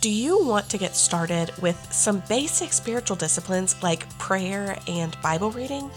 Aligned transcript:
Do 0.00 0.10
you 0.10 0.44
want 0.44 0.68
to 0.70 0.78
get 0.78 0.94
started 0.94 1.50
with 1.60 1.92
some 1.92 2.22
basic 2.28 2.72
spiritual 2.72 3.16
disciplines 3.16 3.74
like 3.82 4.08
prayer 4.16 4.78
and 4.86 5.20
Bible 5.22 5.50
reading? 5.50 5.90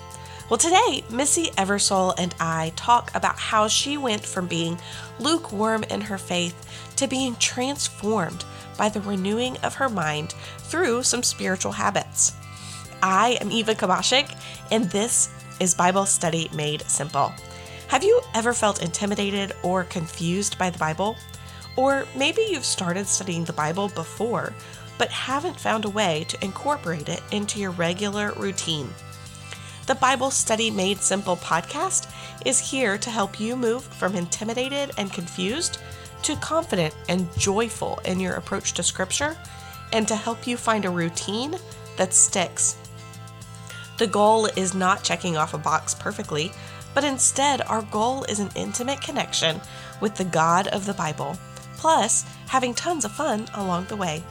Well, 0.49 0.57
today, 0.57 1.03
Missy 1.11 1.51
Eversole 1.51 2.15
and 2.17 2.33
I 2.39 2.73
talk 2.75 3.11
about 3.13 3.37
how 3.37 3.67
she 3.67 3.97
went 3.97 4.25
from 4.25 4.47
being 4.47 4.79
lukewarm 5.19 5.83
in 5.83 6.01
her 6.01 6.17
faith 6.17 6.55
to 6.95 7.07
being 7.07 7.35
transformed 7.35 8.43
by 8.75 8.89
the 8.89 9.01
renewing 9.01 9.57
of 9.57 9.75
her 9.75 9.87
mind 9.87 10.33
through 10.57 11.03
some 11.03 11.21
spiritual 11.21 11.73
habits. 11.73 12.33
I 13.03 13.37
am 13.39 13.51
Eva 13.51 13.75
Kubasiak, 13.75 14.35
and 14.71 14.85
this 14.85 15.29
is 15.59 15.75
Bible 15.75 16.07
Study 16.07 16.49
Made 16.55 16.81
Simple. 16.89 17.31
Have 17.89 18.03
you 18.03 18.19
ever 18.33 18.53
felt 18.53 18.81
intimidated 18.81 19.53
or 19.61 19.83
confused 19.83 20.57
by 20.57 20.71
the 20.71 20.79
Bible? 20.79 21.17
Or 21.75 22.05
maybe 22.15 22.41
you've 22.49 22.65
started 22.65 23.07
studying 23.07 23.45
the 23.45 23.53
Bible 23.53 23.89
before, 23.89 24.53
but 24.97 25.09
haven't 25.09 25.59
found 25.59 25.85
a 25.85 25.89
way 25.89 26.25
to 26.27 26.43
incorporate 26.43 27.09
it 27.09 27.23
into 27.31 27.59
your 27.59 27.71
regular 27.71 28.33
routine. 28.33 28.89
The 29.87 29.95
Bible 29.95 30.31
Study 30.31 30.69
Made 30.69 30.99
Simple 30.99 31.37
podcast 31.37 32.11
is 32.45 32.59
here 32.59 32.97
to 32.97 33.09
help 33.09 33.39
you 33.39 33.55
move 33.55 33.83
from 33.83 34.15
intimidated 34.15 34.91
and 34.97 35.11
confused 35.11 35.79
to 36.23 36.35
confident 36.35 36.95
and 37.09 37.27
joyful 37.37 37.99
in 38.05 38.19
your 38.19 38.35
approach 38.35 38.73
to 38.73 38.83
Scripture 38.83 39.35
and 39.91 40.07
to 40.07 40.15
help 40.15 40.45
you 40.45 40.55
find 40.55 40.85
a 40.85 40.89
routine 40.89 41.55
that 41.97 42.13
sticks. 42.13 42.77
The 43.97 44.07
goal 44.07 44.45
is 44.55 44.73
not 44.73 45.03
checking 45.03 45.35
off 45.35 45.53
a 45.53 45.57
box 45.57 45.93
perfectly, 45.93 46.51
but 46.93 47.03
instead, 47.03 47.61
our 47.61 47.81
goal 47.83 48.23
is 48.25 48.39
an 48.39 48.49
intimate 48.55 49.01
connection 49.01 49.59
with 49.99 50.15
the 50.15 50.25
God 50.25 50.67
of 50.67 50.85
the 50.85 50.93
Bible 50.93 51.37
plus 51.81 52.23
having 52.47 52.75
tons 52.75 53.03
of 53.05 53.11
fun 53.11 53.47
along 53.55 53.85
the 53.85 53.95
way. 53.95 54.23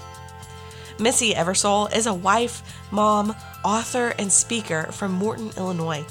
Missy 1.01 1.35
Eversole 1.35 1.93
is 1.93 2.07
a 2.07 2.15
wife, 2.15 2.63
mom, 2.93 3.35
author, 3.65 4.15
and 4.21 4.31
speaker 4.31 4.85
from 4.93 5.11
Morton, 5.13 5.51
Illinois. 5.57 6.05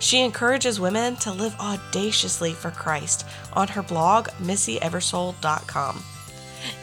She 0.00 0.20
encourages 0.20 0.80
women 0.80 1.14
to 1.16 1.30
live 1.30 1.54
audaciously 1.60 2.54
for 2.54 2.72
Christ 2.72 3.24
on 3.52 3.68
her 3.68 3.82
blog, 3.82 4.30
missyeversole.com. 4.40 6.02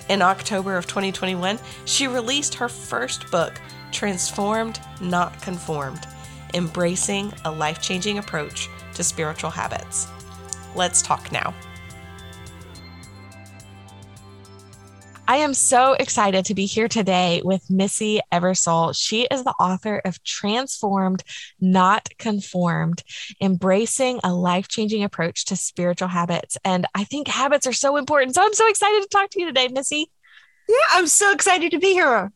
In 0.08 0.22
October 0.22 0.78
of 0.78 0.88
2021, 0.88 1.60
she 1.84 2.08
released 2.08 2.56
her 2.56 2.70
first 2.70 3.30
book, 3.30 3.60
Transformed, 3.92 4.80
Not 5.02 5.42
Conformed 5.42 6.08
Embracing 6.54 7.34
a 7.44 7.52
Life 7.52 7.82
Changing 7.82 8.20
Approach 8.20 8.70
to 8.94 9.04
Spiritual 9.04 9.50
Habits. 9.50 10.08
Let's 10.76 11.02
talk 11.02 11.30
now. 11.34 11.54
I 15.30 15.38
am 15.38 15.54
so 15.54 15.92
excited 15.92 16.46
to 16.46 16.56
be 16.56 16.66
here 16.66 16.88
today 16.88 17.42
with 17.44 17.70
Missy 17.70 18.22
Eversole. 18.32 18.96
She 18.98 19.28
is 19.30 19.44
the 19.44 19.54
author 19.60 20.02
of 20.06 20.24
Transformed, 20.24 21.22
Not 21.60 22.08
Conformed, 22.18 23.04
Embracing 23.42 24.22
a 24.24 24.34
Life 24.34 24.70
Changing 24.70 25.04
Approach 25.04 25.44
to 25.46 25.58
Spiritual 25.58 26.08
Habits. 26.08 26.58
And 26.64 26.86
I 26.96 27.04
think 27.04 27.28
habits 27.28 27.68
are 27.68 27.74
so 27.74 27.98
important. 27.98 28.36
So 28.36 28.42
I'm 28.42 28.54
so 28.54 28.70
excited 28.70 29.02
to 29.02 29.10
talk 29.10 29.30
to 29.32 29.42
you 29.42 29.48
today, 29.48 29.68
Missy. 29.68 30.10
Yeah, 30.70 30.76
I'm 30.92 31.08
so 31.08 31.34
excited 31.34 31.72
to 31.72 31.80
be 31.80 31.92
here. 31.92 32.32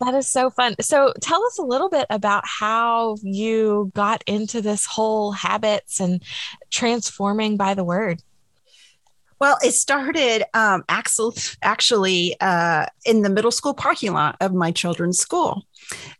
That 0.00 0.12
is 0.12 0.30
so 0.30 0.50
fun. 0.50 0.74
So 0.82 1.14
tell 1.22 1.42
us 1.46 1.58
a 1.58 1.62
little 1.62 1.88
bit 1.88 2.06
about 2.10 2.44
how 2.46 3.16
you 3.22 3.90
got 3.94 4.22
into 4.26 4.60
this 4.60 4.84
whole 4.84 5.32
habits 5.32 5.98
and 5.98 6.22
transforming 6.70 7.56
by 7.56 7.72
the 7.72 7.84
word. 7.84 8.20
Well, 9.40 9.56
it 9.62 9.72
started 9.72 10.44
um, 10.52 10.84
actually 11.62 12.36
uh, 12.40 12.86
in 13.06 13.22
the 13.22 13.30
middle 13.30 13.50
school 13.50 13.72
parking 13.72 14.12
lot 14.12 14.36
of 14.40 14.52
my 14.52 14.70
children's 14.70 15.18
school. 15.18 15.66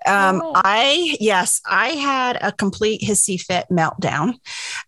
Um, 0.06 0.40
oh. 0.42 0.52
I, 0.54 1.16
yes, 1.20 1.60
I 1.66 1.88
had 1.90 2.38
a 2.40 2.50
complete 2.50 3.02
hissy 3.02 3.38
fit 3.38 3.66
meltdown. 3.70 4.34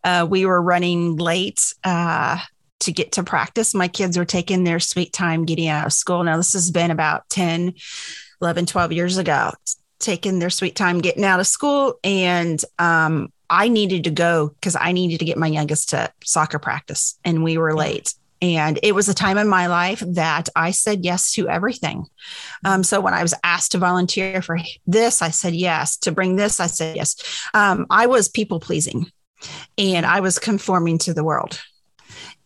Uh, 0.02 0.26
we 0.28 0.46
were 0.46 0.60
running 0.60 1.16
late. 1.16 1.74
Uh, 1.84 2.38
to 2.80 2.90
get 2.90 3.12
to 3.12 3.22
practice. 3.22 3.74
My 3.74 3.86
kids 3.86 4.18
were 4.18 4.24
taking 4.24 4.64
their 4.64 4.80
sweet 4.80 5.12
time 5.12 5.44
getting 5.44 5.68
out 5.68 5.86
of 5.86 5.92
school. 5.92 6.24
Now, 6.24 6.36
this 6.36 6.52
has 6.54 6.72
been 6.72 6.90
about 6.90 7.28
10, 7.28 7.74
11, 8.40 8.66
12 8.66 8.90
years 8.90 9.18
ago, 9.18 9.52
taking 10.00 10.40
their 10.40 10.50
sweet 10.50 10.74
time 10.74 11.00
getting 11.00 11.22
out 11.22 11.38
of 11.38 11.46
school. 11.46 12.00
And 12.02 12.60
um, 12.80 13.32
I 13.48 13.68
needed 13.68 14.02
to 14.04 14.10
go 14.10 14.48
because 14.48 14.74
I 14.74 14.90
needed 14.90 15.20
to 15.20 15.24
get 15.24 15.38
my 15.38 15.46
youngest 15.46 15.90
to 15.90 16.12
soccer 16.24 16.58
practice, 16.58 17.18
and 17.24 17.44
we 17.44 17.56
were 17.56 17.72
late. 17.76 18.14
And 18.42 18.80
it 18.82 18.92
was 18.92 19.08
a 19.08 19.14
time 19.14 19.38
in 19.38 19.48
my 19.48 19.68
life 19.68 20.02
that 20.04 20.48
I 20.56 20.72
said 20.72 21.04
yes 21.04 21.32
to 21.34 21.48
everything. 21.48 22.04
Um, 22.64 22.82
so 22.82 23.00
when 23.00 23.14
I 23.14 23.22
was 23.22 23.34
asked 23.44 23.72
to 23.72 23.78
volunteer 23.78 24.42
for 24.42 24.58
this, 24.84 25.22
I 25.22 25.30
said 25.30 25.54
yes. 25.54 25.96
To 25.98 26.12
bring 26.12 26.34
this, 26.34 26.58
I 26.58 26.66
said 26.66 26.96
yes. 26.96 27.16
Um, 27.54 27.86
I 27.88 28.06
was 28.06 28.28
people 28.28 28.58
pleasing 28.58 29.06
and 29.78 30.04
I 30.04 30.20
was 30.20 30.40
conforming 30.40 30.98
to 30.98 31.14
the 31.14 31.24
world. 31.24 31.62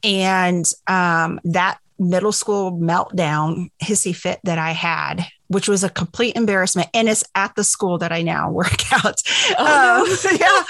And 0.04 0.66
um, 0.86 1.40
that 1.44 1.78
middle 1.98 2.32
school 2.32 2.78
meltdown, 2.78 3.70
hissy 3.82 4.14
fit 4.14 4.38
that 4.44 4.58
I 4.58 4.72
had 4.72 5.26
which 5.48 5.68
was 5.68 5.84
a 5.84 5.90
complete 5.90 6.36
embarrassment. 6.36 6.88
And 6.94 7.08
it's 7.08 7.24
at 7.34 7.54
the 7.54 7.64
school 7.64 7.98
that 7.98 8.12
I 8.12 8.22
now 8.22 8.50
work 8.62 8.92
out. 8.92 9.22
Oh, 9.58 10.02
um, 10.02 10.38
yeah. 10.38 10.62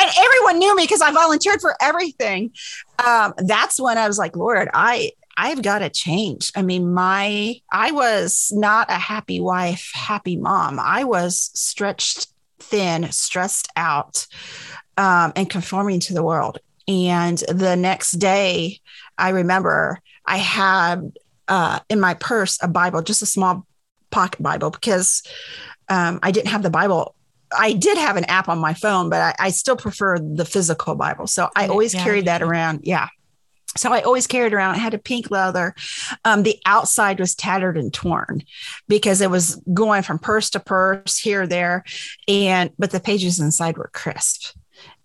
And 0.00 0.10
everyone 0.18 0.58
knew 0.58 0.74
me 0.76 0.84
because 0.84 1.02
I 1.02 1.12
volunteered 1.12 1.60
for 1.60 1.76
everything. 1.80 2.52
Um, 3.04 3.34
that's 3.38 3.80
when 3.80 3.98
I 3.98 4.06
was 4.06 4.18
like, 4.18 4.36
Lord, 4.36 4.68
I, 4.72 5.12
I've 5.36 5.62
got 5.62 5.80
to 5.80 5.90
change. 5.90 6.52
I 6.54 6.62
mean, 6.62 6.92
my, 6.92 7.60
I 7.70 7.92
was 7.92 8.50
not 8.54 8.90
a 8.90 8.94
happy 8.94 9.40
wife, 9.40 9.90
happy 9.94 10.36
mom. 10.36 10.78
I 10.78 11.04
was 11.04 11.50
stretched 11.54 12.28
thin, 12.60 13.10
stressed 13.10 13.68
out, 13.76 14.26
um, 14.96 15.32
and 15.36 15.48
conforming 15.48 16.00
to 16.00 16.14
the 16.14 16.22
world. 16.22 16.58
And 16.88 17.38
the 17.38 17.76
next 17.76 18.12
day, 18.12 18.80
I 19.16 19.30
remember 19.30 20.00
I 20.26 20.36
had 20.38 21.12
uh, 21.48 21.80
in 21.88 22.00
my 22.00 22.14
purse 22.14 22.58
a 22.62 22.68
Bible, 22.68 23.02
just 23.02 23.22
a 23.22 23.26
small 23.26 23.66
pocket 24.12 24.42
Bible 24.42 24.70
because 24.70 25.22
um, 25.88 26.20
I 26.22 26.30
didn't 26.30 26.48
have 26.48 26.62
the 26.62 26.70
Bible. 26.70 27.14
I 27.56 27.72
did 27.72 27.98
have 27.98 28.16
an 28.16 28.24
app 28.26 28.48
on 28.48 28.58
my 28.58 28.74
phone, 28.74 29.10
but 29.10 29.20
I, 29.20 29.46
I 29.46 29.50
still 29.50 29.76
prefer 29.76 30.18
the 30.18 30.44
physical 30.44 30.94
Bible. 30.94 31.26
So 31.26 31.50
I 31.56 31.66
always 31.66 31.92
yeah, 31.92 32.04
carried 32.04 32.26
that 32.26 32.42
around. 32.42 32.80
Yeah. 32.84 33.08
So 33.76 33.92
I 33.92 34.02
always 34.02 34.26
carried 34.26 34.52
around. 34.52 34.76
It 34.76 34.80
had 34.80 34.94
a 34.94 34.98
pink 34.98 35.30
leather. 35.30 35.74
Um, 36.24 36.42
the 36.42 36.58
outside 36.66 37.18
was 37.18 37.34
tattered 37.34 37.78
and 37.78 37.92
torn 37.92 38.42
because 38.86 39.20
it 39.20 39.30
was 39.30 39.62
going 39.72 40.02
from 40.02 40.18
purse 40.18 40.50
to 40.50 40.60
purse 40.60 41.18
here, 41.18 41.46
there, 41.46 41.84
and 42.28 42.70
but 42.78 42.90
the 42.90 43.00
pages 43.00 43.40
inside 43.40 43.78
were 43.78 43.90
crisp. 43.92 44.54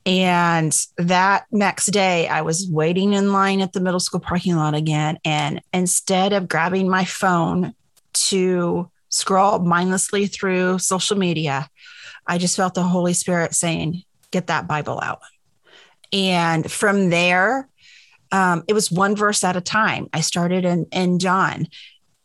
And 0.06 0.74
that 0.98 1.48
next 1.52 1.88
day, 1.88 2.30
I 2.30 2.42
was 2.42 2.70
waiting 2.70 3.12
in 3.12 3.34
line 3.34 3.60
at 3.60 3.74
the 3.74 3.82
middle 3.82 4.00
school 4.00 4.22
parking 4.22 4.56
lot 4.56 4.74
again. 4.74 5.20
And 5.26 5.62
instead 5.74 6.32
of 6.32 6.48
grabbing 6.48 6.90
my 6.90 7.04
phone 7.04 7.74
to 8.14 8.90
scroll 9.10 9.60
mindlessly 9.60 10.28
through 10.28 10.80
social 10.80 11.18
media, 11.18 11.70
I 12.26 12.38
just 12.38 12.58
felt 12.58 12.74
the 12.74 12.84
Holy 12.84 13.14
Spirit 13.14 13.54
saying, 13.54 14.04
Get 14.32 14.48
that 14.48 14.68
Bible 14.68 15.00
out. 15.02 15.22
And 16.12 16.70
from 16.70 17.10
there, 17.10 17.70
um, 18.32 18.64
it 18.68 18.74
was 18.74 18.92
one 18.92 19.16
verse 19.16 19.44
at 19.44 19.56
a 19.56 19.62
time. 19.62 20.10
I 20.14 20.22
started 20.22 20.66
in, 20.66 20.86
in 20.92 21.20
John. 21.20 21.68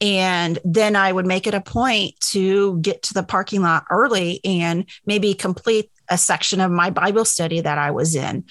And 0.01 0.59
then 0.65 0.97
I 0.97 1.13
would 1.13 1.27
make 1.27 1.47
it 1.47 1.55
a 1.55 1.61
point 1.61 2.19
to 2.33 2.79
get 2.81 3.03
to 3.03 3.15
the 3.15 3.23
parking 3.23 3.63
lot 3.63 3.85
early 3.89 4.41
and 4.45 4.85
maybe 5.07 5.33
complete 5.33 5.91
a 6.09 6.19
section 6.19 6.61
of 6.61 6.73
my 6.73 6.91
Bible 6.91 7.25
study 7.25 7.61
that 7.61 7.79
I 7.79 7.93
was 7.93 8.17
in. 8.17 8.45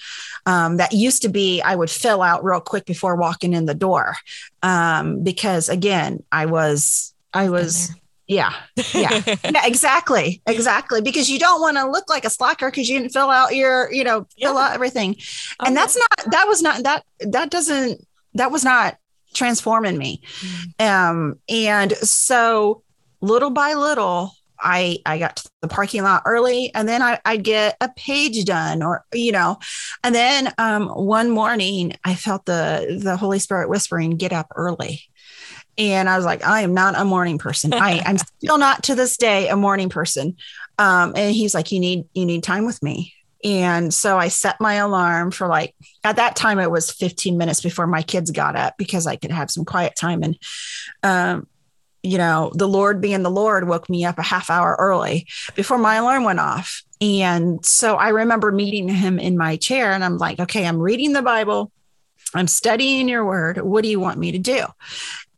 Um, 0.46 0.78
that 0.78 0.92
used 0.92 1.22
to 1.22 1.28
be, 1.28 1.60
I 1.60 1.74
would 1.74 1.90
fill 1.90 2.22
out 2.22 2.42
real 2.42 2.60
quick 2.60 2.86
before 2.86 3.16
walking 3.16 3.52
in 3.52 3.66
the 3.66 3.74
door. 3.74 4.16
Um, 4.62 5.22
because 5.22 5.68
again, 5.68 6.24
I 6.32 6.46
was, 6.46 7.14
I 7.34 7.50
was 7.50 7.94
yeah. 8.32 8.52
Yeah. 8.94 9.22
yeah, 9.26 9.66
exactly. 9.66 10.42
Exactly. 10.46 11.00
Because 11.00 11.28
you 11.30 11.38
don't 11.38 11.60
want 11.60 11.76
to 11.76 11.88
look 11.88 12.08
like 12.08 12.24
a 12.24 12.30
slacker 12.30 12.70
because 12.70 12.88
you 12.88 12.98
didn't 12.98 13.12
fill 13.12 13.30
out 13.30 13.54
your, 13.54 13.92
you 13.92 14.04
know, 14.04 14.26
fill 14.40 14.54
yeah. 14.54 14.60
out 14.60 14.74
everything. 14.74 15.16
Oh, 15.60 15.66
and 15.66 15.76
that's 15.76 15.96
not, 15.96 16.32
that 16.32 16.46
was 16.48 16.62
not, 16.62 16.82
that, 16.84 17.04
that 17.20 17.50
doesn't, 17.50 18.06
that 18.34 18.50
was 18.50 18.64
not 18.64 18.96
transforming 19.34 19.98
me. 19.98 20.22
Mm. 20.78 20.86
Um, 20.88 21.40
and 21.48 21.92
so 21.92 22.82
little 23.20 23.50
by 23.50 23.74
little, 23.74 24.32
I, 24.58 24.98
I 25.04 25.18
got 25.18 25.36
to 25.36 25.50
the 25.60 25.68
parking 25.68 26.02
lot 26.02 26.22
early 26.24 26.72
and 26.72 26.88
then 26.88 27.02
I, 27.02 27.18
I'd 27.24 27.42
get 27.42 27.76
a 27.80 27.88
page 27.88 28.44
done 28.44 28.82
or, 28.82 29.04
you 29.12 29.32
know, 29.32 29.58
and 30.04 30.14
then 30.14 30.52
um, 30.56 30.88
one 30.88 31.30
morning 31.30 31.94
I 32.04 32.14
felt 32.14 32.46
the, 32.46 33.00
the 33.02 33.16
Holy 33.16 33.40
Spirit 33.40 33.68
whispering, 33.68 34.16
get 34.16 34.32
up 34.32 34.46
early. 34.54 35.02
And 35.78 36.08
I 36.08 36.16
was 36.16 36.24
like, 36.24 36.46
I 36.46 36.62
am 36.62 36.74
not 36.74 36.98
a 36.98 37.04
morning 37.04 37.38
person. 37.38 37.72
I, 37.72 38.02
I'm 38.04 38.18
still 38.42 38.58
not 38.58 38.84
to 38.84 38.94
this 38.94 39.16
day 39.16 39.48
a 39.48 39.56
morning 39.56 39.88
person. 39.88 40.36
Um, 40.78 41.12
and 41.16 41.34
he's 41.34 41.54
like, 41.54 41.72
you 41.72 41.80
need, 41.80 42.06
you 42.14 42.26
need 42.26 42.42
time 42.42 42.66
with 42.66 42.82
me. 42.82 43.14
And 43.44 43.92
so 43.92 44.18
I 44.18 44.28
set 44.28 44.60
my 44.60 44.74
alarm 44.74 45.32
for 45.32 45.48
like, 45.48 45.74
at 46.04 46.16
that 46.16 46.36
time, 46.36 46.60
it 46.60 46.70
was 46.70 46.92
15 46.92 47.36
minutes 47.36 47.60
before 47.60 47.86
my 47.86 48.02
kids 48.02 48.30
got 48.30 48.54
up 48.54 48.74
because 48.78 49.06
I 49.06 49.16
could 49.16 49.32
have 49.32 49.50
some 49.50 49.64
quiet 49.64 49.96
time. 49.96 50.22
And 50.22 50.38
um, 51.02 51.48
you 52.02 52.18
know, 52.18 52.50
the 52.54 52.68
Lord 52.68 53.00
being 53.00 53.22
the 53.22 53.30
Lord 53.30 53.68
woke 53.68 53.88
me 53.88 54.04
up 54.04 54.18
a 54.18 54.22
half 54.22 54.50
hour 54.50 54.76
early 54.78 55.26
before 55.54 55.78
my 55.78 55.96
alarm 55.96 56.24
went 56.24 56.40
off. 56.40 56.82
And 57.00 57.64
so 57.64 57.96
I 57.96 58.08
remember 58.08 58.50
meeting 58.50 58.88
him 58.88 59.18
in 59.18 59.36
my 59.36 59.56
chair 59.56 59.92
and 59.92 60.04
I'm 60.04 60.18
like, 60.18 60.40
okay, 60.40 60.66
I'm 60.66 60.78
reading 60.78 61.12
the 61.12 61.22
Bible. 61.22 61.70
I'm 62.34 62.48
studying 62.48 63.08
your 63.08 63.24
word. 63.24 63.58
What 63.58 63.82
do 63.82 63.88
you 63.88 64.00
want 64.00 64.18
me 64.18 64.32
to 64.32 64.38
do? 64.38 64.64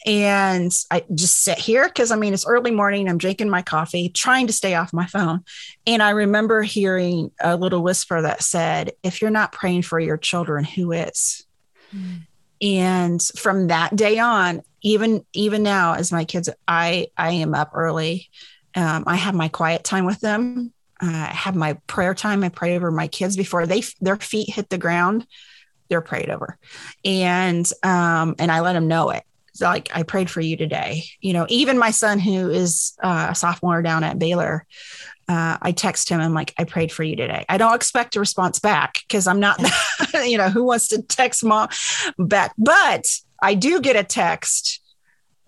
And 0.05 0.71
I 0.91 1.05
just 1.15 1.43
sit 1.43 1.59
here 1.59 1.87
because 1.87 2.11
I 2.11 2.17
mean, 2.17 2.35
it's 2.35 2.47
early 2.47 2.71
morning. 2.71 3.09
I'm 3.09 3.19
drinking 3.19 3.49
my 3.49 3.63
coffee, 3.63 4.11
trying 4.11 4.47
to 4.49 4.53
stay 4.53 4.75
off 4.75 4.93
my 4.93 5.07
phone. 5.07 5.45
And 5.87 6.03
I 6.03 6.11
remember 6.11 6.63
hearing 6.63 7.31
a 7.41 7.57
little 7.57 7.83
whisper 7.83 8.21
that 8.21 8.43
said, 8.43 8.93
If 9.03 9.23
you're 9.23 9.31
not 9.31 9.53
praying 9.53 9.83
for 9.83 9.99
your 9.99 10.19
children, 10.19 10.65
who 10.65 10.93
is? 10.93 11.47
Mm. 11.95 12.21
And 12.61 13.23
from 13.23 13.69
that 13.69 13.97
day 13.97 14.19
on, 14.19 14.63
even 14.83 15.25
even 15.33 15.63
now, 15.63 15.95
as 15.95 16.13
my 16.13 16.25
kids, 16.25 16.51
I 16.69 17.09
I 17.17 17.33
am 17.33 17.55
up 17.55 17.71
early. 17.75 18.29
Um, 18.75 19.05
I 19.07 19.17
have 19.17 19.35
my 19.35 19.49
quiet 19.49 19.85
time 19.85 20.05
with 20.05 20.21
them. 20.21 20.73
Uh, 21.03 21.29
I 21.31 21.33
have 21.33 21.57
my 21.57 21.75
prayer 21.87 22.15
time. 22.15 22.45
I 22.45 22.51
pray 22.51 22.77
over 22.77 22.91
my 22.91 23.09
kids 23.09 23.37
before 23.37 23.67
they 23.67 23.83
their 24.01 24.17
feet 24.17 24.51
hit 24.51 24.69
the 24.69 24.79
ground. 24.79 25.27
They're 25.89 26.03
prayed 26.03 26.31
over, 26.31 26.59
and 27.05 27.71
um, 27.83 28.35
and 28.39 28.53
I 28.53 28.61
let 28.61 28.75
them 28.75 28.89
know 28.89 29.11
it 29.11 29.25
like 29.61 29.91
I 29.95 30.03
prayed 30.03 30.31
for 30.31 30.41
you 30.41 30.57
today. 30.57 31.05
You 31.21 31.33
know, 31.33 31.47
even 31.49 31.79
my 31.79 31.91
son 31.91 32.19
who 32.19 32.51
is 32.51 32.95
uh, 33.03 33.29
a 33.31 33.35
sophomore 33.35 33.83
down 33.83 34.05
at 34.05 34.19
Baylor, 34.19 34.67
uh, 35.29 35.59
I 35.61 35.73
text 35.73 36.09
him. 36.09 36.21
I'm 36.21 36.35
like, 36.35 36.55
I 36.59 36.65
prayed 36.65 36.93
for 36.93 37.03
you 37.03 37.17
today. 37.17 37.45
I 37.49 37.57
don't 37.57 37.75
expect 37.75 38.17
a 38.17 38.21
response 38.21 38.59
back 38.59 38.95
because 39.07 39.27
I'm 39.27 39.41
not, 39.41 39.61
you 40.15 40.37
know, 40.37 40.51
who 40.51 40.65
wants 40.65 40.89
to 40.89 41.03
text 41.03 41.45
mom 41.45 41.69
back? 42.19 42.55
But 42.59 43.07
I 43.43 43.55
do 43.55 43.81
get 43.81 43.97
a 43.97 44.05
text 44.05 44.81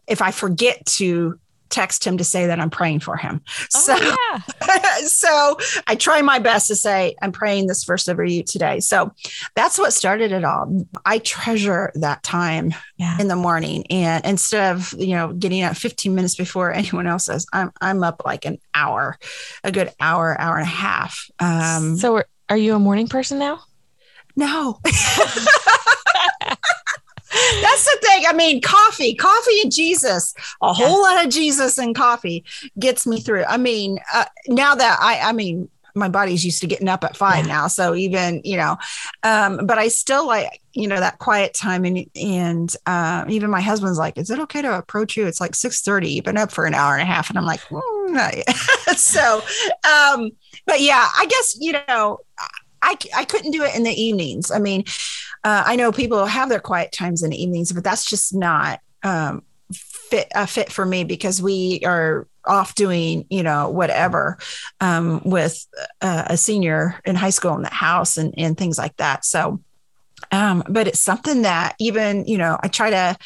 if 0.06 0.22
I 0.22 0.30
forget 0.30 0.84
to 0.86 1.38
text 1.68 2.06
him 2.06 2.18
to 2.18 2.24
say 2.24 2.46
that 2.46 2.60
I'm 2.60 2.70
praying 2.70 3.00
for 3.00 3.16
him. 3.16 3.42
Oh, 3.74 3.80
so, 3.80 3.96
yeah. 3.96 4.96
so 5.06 5.56
I 5.86 5.94
try 5.94 6.22
my 6.22 6.38
best 6.38 6.68
to 6.68 6.76
say, 6.76 7.14
I'm 7.22 7.32
praying 7.32 7.66
this 7.66 7.84
verse 7.84 8.08
over 8.08 8.24
you 8.24 8.42
today. 8.42 8.80
So 8.80 9.12
that's 9.54 9.78
what 9.78 9.92
started 9.92 10.32
it 10.32 10.44
all. 10.44 10.86
I 11.04 11.18
treasure 11.18 11.92
that 11.96 12.22
time 12.22 12.74
yeah. 12.96 13.20
in 13.20 13.28
the 13.28 13.36
morning. 13.36 13.86
And 13.90 14.24
instead 14.24 14.74
of, 14.74 14.94
you 14.98 15.14
know, 15.14 15.32
getting 15.32 15.62
up 15.62 15.76
15 15.76 16.14
minutes 16.14 16.34
before 16.34 16.72
anyone 16.74 17.06
else 17.06 17.26
does, 17.26 17.46
I'm, 17.52 17.72
I'm 17.80 18.02
up 18.02 18.22
like 18.24 18.44
an 18.44 18.58
hour, 18.74 19.18
a 19.64 19.72
good 19.72 19.92
hour, 20.00 20.40
hour 20.40 20.56
and 20.56 20.66
a 20.66 20.70
half. 20.70 21.30
Um, 21.38 21.96
so 21.96 22.22
are 22.48 22.56
you 22.56 22.74
a 22.74 22.78
morning 22.78 23.08
person 23.08 23.38
now? 23.38 23.60
No. 24.36 24.80
That's 27.62 27.84
the 27.84 27.98
thing. 28.02 28.24
I 28.28 28.32
mean, 28.32 28.60
coffee, 28.60 29.14
coffee 29.14 29.60
and 29.62 29.72
Jesus, 29.72 30.34
a 30.62 30.72
whole 30.72 31.02
lot 31.02 31.24
of 31.24 31.30
Jesus 31.30 31.78
and 31.78 31.94
coffee 31.94 32.44
gets 32.78 33.06
me 33.06 33.20
through. 33.20 33.44
I 33.44 33.56
mean, 33.56 33.98
uh, 34.12 34.24
now 34.48 34.74
that 34.74 34.98
I, 35.00 35.20
I 35.20 35.32
mean, 35.32 35.68
my 35.96 36.08
body's 36.08 36.44
used 36.44 36.60
to 36.60 36.66
getting 36.66 36.88
up 36.88 37.02
at 37.04 37.16
five 37.16 37.46
yeah. 37.46 37.52
now. 37.52 37.66
So 37.68 37.94
even, 37.94 38.42
you 38.44 38.56
know, 38.56 38.76
um, 39.22 39.66
but 39.66 39.78
I 39.78 39.88
still 39.88 40.26
like, 40.26 40.60
you 40.74 40.86
know, 40.86 41.00
that 41.00 41.18
quiet 41.18 41.54
time. 41.54 41.84
And, 41.86 42.04
and, 42.14 42.76
uh, 42.84 43.24
even 43.28 43.50
my 43.50 43.62
husband's 43.62 43.98
like, 43.98 44.18
is 44.18 44.30
it 44.30 44.38
okay 44.40 44.60
to 44.60 44.76
approach 44.76 45.16
you? 45.16 45.26
It's 45.26 45.40
like 45.40 45.54
630. 45.54 46.10
You've 46.10 46.24
been 46.24 46.36
up 46.36 46.52
for 46.52 46.66
an 46.66 46.74
hour 46.74 46.92
and 46.92 47.02
a 47.02 47.06
half. 47.06 47.30
And 47.30 47.38
I'm 47.38 47.46
like, 47.46 47.60
mm, 47.62 48.42
so, 48.96 49.42
um, 49.88 50.30
but 50.66 50.80
yeah, 50.80 51.08
I 51.16 51.26
guess, 51.26 51.56
you 51.58 51.74
know, 51.88 52.18
I, 52.86 52.96
I 53.16 53.24
couldn't 53.24 53.50
do 53.50 53.64
it 53.64 53.74
in 53.74 53.82
the 53.82 53.90
evenings. 53.90 54.50
I 54.50 54.60
mean, 54.60 54.84
uh, 55.42 55.64
I 55.66 55.74
know 55.74 55.90
people 55.90 56.24
have 56.24 56.48
their 56.48 56.60
quiet 56.60 56.92
times 56.92 57.22
in 57.22 57.30
the 57.30 57.42
evenings, 57.42 57.72
but 57.72 57.82
that's 57.82 58.04
just 58.04 58.32
not 58.32 58.80
um, 59.02 59.42
fit 59.72 60.28
a 60.34 60.46
fit 60.46 60.72
for 60.72 60.86
me 60.86 61.02
because 61.02 61.42
we 61.42 61.80
are 61.84 62.28
off 62.44 62.76
doing 62.76 63.26
you 63.28 63.42
know 63.42 63.68
whatever 63.68 64.38
um, 64.80 65.20
with 65.24 65.66
uh, 66.00 66.24
a 66.26 66.36
senior 66.36 66.94
in 67.04 67.16
high 67.16 67.30
school 67.30 67.56
in 67.56 67.62
the 67.62 67.68
house 67.68 68.16
and 68.16 68.32
and 68.38 68.56
things 68.56 68.78
like 68.78 68.96
that. 68.98 69.24
So, 69.24 69.60
um, 70.30 70.62
but 70.68 70.86
it's 70.86 71.00
something 71.00 71.42
that 71.42 71.74
even 71.80 72.24
you 72.26 72.38
know 72.38 72.56
I 72.62 72.68
try 72.68 72.90
to 72.90 73.16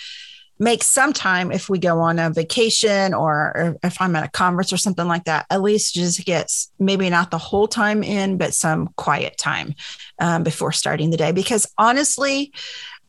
make 0.61 0.85
some 0.85 1.13
time 1.15 1.51
if 1.51 1.71
we 1.71 1.79
go 1.79 2.01
on 2.01 2.19
a 2.19 2.29
vacation 2.29 3.15
or, 3.15 3.35
or, 3.57 3.77
if 3.83 4.01
I'm 4.01 4.15
at 4.15 4.27
a 4.27 4.31
conference 4.31 4.73
or 4.73 4.77
something 4.77 5.09
like 5.09 5.25
that, 5.25 5.47
at 5.49 5.63
least 5.63 5.95
just 5.95 6.25
get 6.27 6.53
maybe 6.79 7.09
not 7.09 7.31
the 7.31 7.39
whole 7.39 7.67
time 7.67 8.05
in, 8.05 8.37
but 8.37 8.55
some 8.55 8.89
quiet 8.97 9.39
time 9.39 9.75
um, 10.19 10.43
before 10.43 10.71
starting 10.71 11.11
the 11.11 11.17
day. 11.17 11.33
Because 11.33 11.67
honestly, 11.79 12.53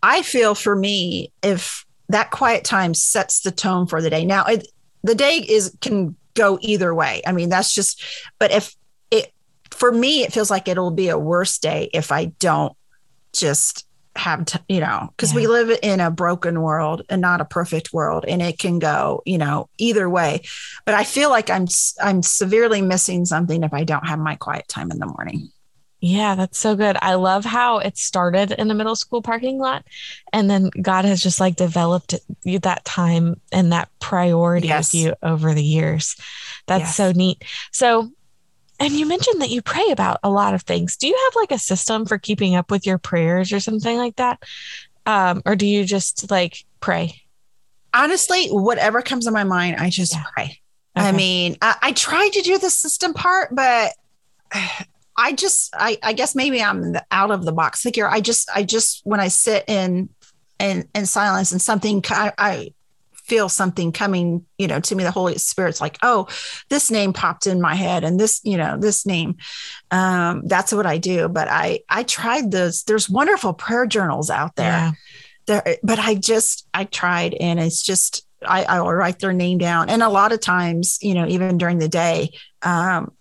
I 0.01 0.21
feel 0.21 0.55
for 0.55 0.75
me, 0.75 1.33
if 1.43 1.85
that 2.07 2.31
quiet 2.31 2.63
time 2.63 2.93
sets 2.93 3.41
the 3.41 3.51
tone 3.51 3.85
for 3.85 4.01
the 4.01 4.09
day. 4.09 4.25
Now, 4.25 4.45
it, 4.45 4.67
the 5.03 5.15
day 5.15 5.37
is 5.37 5.75
can 5.81 6.15
go 6.33 6.57
either 6.61 6.95
way. 6.95 7.21
I 7.25 7.33
mean, 7.33 7.49
that's 7.49 7.73
just, 7.73 8.01
but 8.39 8.51
if 8.51 8.75
it, 9.11 9.33
for 9.71 9.91
me, 9.91 10.23
it 10.23 10.31
feels 10.31 10.49
like 10.49 10.67
it'll 10.67 10.91
be 10.91 11.09
a 11.09 11.19
worse 11.19 11.57
day 11.57 11.89
if 11.93 12.11
I 12.11 12.25
don't 12.25 12.73
just 13.33 13.85
have 14.15 14.45
to, 14.45 14.61
you 14.67 14.79
know, 14.79 15.09
because 15.15 15.31
yeah. 15.31 15.37
we 15.37 15.47
live 15.47 15.77
in 15.81 15.99
a 15.99 16.11
broken 16.11 16.61
world 16.61 17.03
and 17.09 17.21
not 17.21 17.41
a 17.41 17.45
perfect 17.45 17.93
world, 17.93 18.25
and 18.27 18.41
it 18.41 18.59
can 18.59 18.79
go, 18.79 19.21
you 19.25 19.37
know, 19.37 19.69
either 19.77 20.09
way. 20.09 20.41
But 20.85 20.95
I 20.95 21.03
feel 21.03 21.29
like 21.29 21.49
I'm 21.49 21.67
I'm 22.01 22.21
severely 22.21 22.81
missing 22.81 23.25
something 23.25 23.63
if 23.63 23.73
I 23.73 23.83
don't 23.83 24.07
have 24.07 24.19
my 24.19 24.35
quiet 24.35 24.67
time 24.67 24.91
in 24.91 24.99
the 24.99 25.07
morning. 25.07 25.49
Yeah, 26.03 26.33
that's 26.33 26.57
so 26.57 26.75
good. 26.75 26.97
I 26.99 27.13
love 27.13 27.45
how 27.45 27.77
it 27.77 27.95
started 27.95 28.51
in 28.51 28.71
a 28.71 28.73
middle 28.73 28.95
school 28.95 29.21
parking 29.21 29.59
lot 29.59 29.85
and 30.33 30.49
then 30.49 30.71
God 30.81 31.05
has 31.05 31.21
just 31.21 31.39
like 31.39 31.55
developed 31.55 32.15
you 32.41 32.57
that 32.59 32.83
time 32.83 33.39
and 33.51 33.71
that 33.71 33.87
priority 33.99 34.67
yes. 34.67 34.93
with 34.93 34.99
you 34.99 35.15
over 35.21 35.53
the 35.53 35.63
years. 35.63 36.15
That's 36.65 36.81
yes. 36.81 36.95
so 36.95 37.11
neat. 37.11 37.43
So 37.71 38.11
and 38.81 38.93
you 38.93 39.05
mentioned 39.05 39.41
that 39.41 39.49
you 39.49 39.61
pray 39.61 39.89
about 39.91 40.19
a 40.23 40.29
lot 40.29 40.53
of 40.53 40.63
things. 40.63 40.97
Do 40.97 41.07
you 41.07 41.15
have 41.25 41.35
like 41.35 41.51
a 41.51 41.59
system 41.59 42.05
for 42.05 42.17
keeping 42.17 42.55
up 42.55 42.71
with 42.71 42.85
your 42.85 42.97
prayers 42.97 43.53
or 43.53 43.59
something 43.59 43.97
like 43.97 44.15
that? 44.15 44.43
Um, 45.05 45.41
or 45.45 45.55
do 45.55 45.65
you 45.65 45.83
just 45.85 46.29
like 46.31 46.65
pray? 46.79 47.21
Honestly, 47.93 48.47
whatever 48.47 49.01
comes 49.01 49.27
in 49.27 49.33
my 49.33 49.43
mind, 49.43 49.77
I 49.77 49.89
just 49.89 50.13
yeah. 50.13 50.23
pray. 50.33 50.61
Okay. 50.97 51.07
I 51.07 51.11
mean, 51.11 51.57
I, 51.61 51.75
I 51.81 51.91
tried 51.93 52.29
to 52.33 52.41
do 52.41 52.57
the 52.57 52.69
system 52.69 53.13
part, 53.13 53.55
but 53.55 53.93
I 55.17 55.33
just, 55.33 55.73
I, 55.77 55.97
I 56.01 56.13
guess 56.13 56.35
maybe 56.35 56.63
I'm 56.63 56.95
out 57.11 57.31
of 57.31 57.45
the 57.45 57.51
box 57.51 57.83
thinker. 57.83 58.07
I 58.07 58.21
just, 58.21 58.49
I 58.55 58.63
just, 58.63 59.01
when 59.03 59.19
I 59.19 59.27
sit 59.27 59.65
in, 59.67 60.09
in, 60.57 60.87
in 60.95 61.05
silence 61.05 61.51
and 61.51 61.61
something, 61.61 62.01
I, 62.09 62.33
I 62.37 62.73
feel 63.31 63.47
something 63.47 63.93
coming, 63.93 64.45
you 64.57 64.67
know, 64.67 64.81
to 64.81 64.93
me, 64.93 65.05
the 65.05 65.09
Holy 65.09 65.37
Spirit's 65.37 65.79
like, 65.79 65.97
oh, 66.03 66.27
this 66.67 66.91
name 66.91 67.13
popped 67.13 67.47
in 67.47 67.61
my 67.61 67.75
head 67.75 68.03
and 68.03 68.19
this, 68.19 68.41
you 68.43 68.57
know, 68.57 68.77
this 68.77 69.05
name. 69.05 69.37
Um, 69.89 70.45
that's 70.47 70.73
what 70.73 70.85
I 70.85 70.97
do. 70.97 71.29
But 71.29 71.47
I 71.47 71.79
I 71.87 72.03
tried 72.03 72.51
those. 72.51 72.83
There's 72.83 73.09
wonderful 73.09 73.53
prayer 73.53 73.85
journals 73.85 74.29
out 74.29 74.57
there. 74.57 74.67
Yeah. 74.67 74.91
There, 75.45 75.77
but 75.81 75.97
I 75.97 76.15
just 76.15 76.67
I 76.73 76.83
tried 76.83 77.33
and 77.35 77.57
it's 77.57 77.81
just 77.81 78.27
I, 78.45 78.65
I 78.65 78.81
will 78.81 78.93
write 78.93 79.19
their 79.19 79.31
name 79.31 79.59
down. 79.59 79.89
And 79.89 80.03
a 80.03 80.09
lot 80.09 80.33
of 80.33 80.41
times, 80.41 80.99
you 81.01 81.13
know, 81.13 81.25
even 81.25 81.57
during 81.57 81.77
the 81.77 81.87
day, 81.87 82.31
um, 82.63 83.13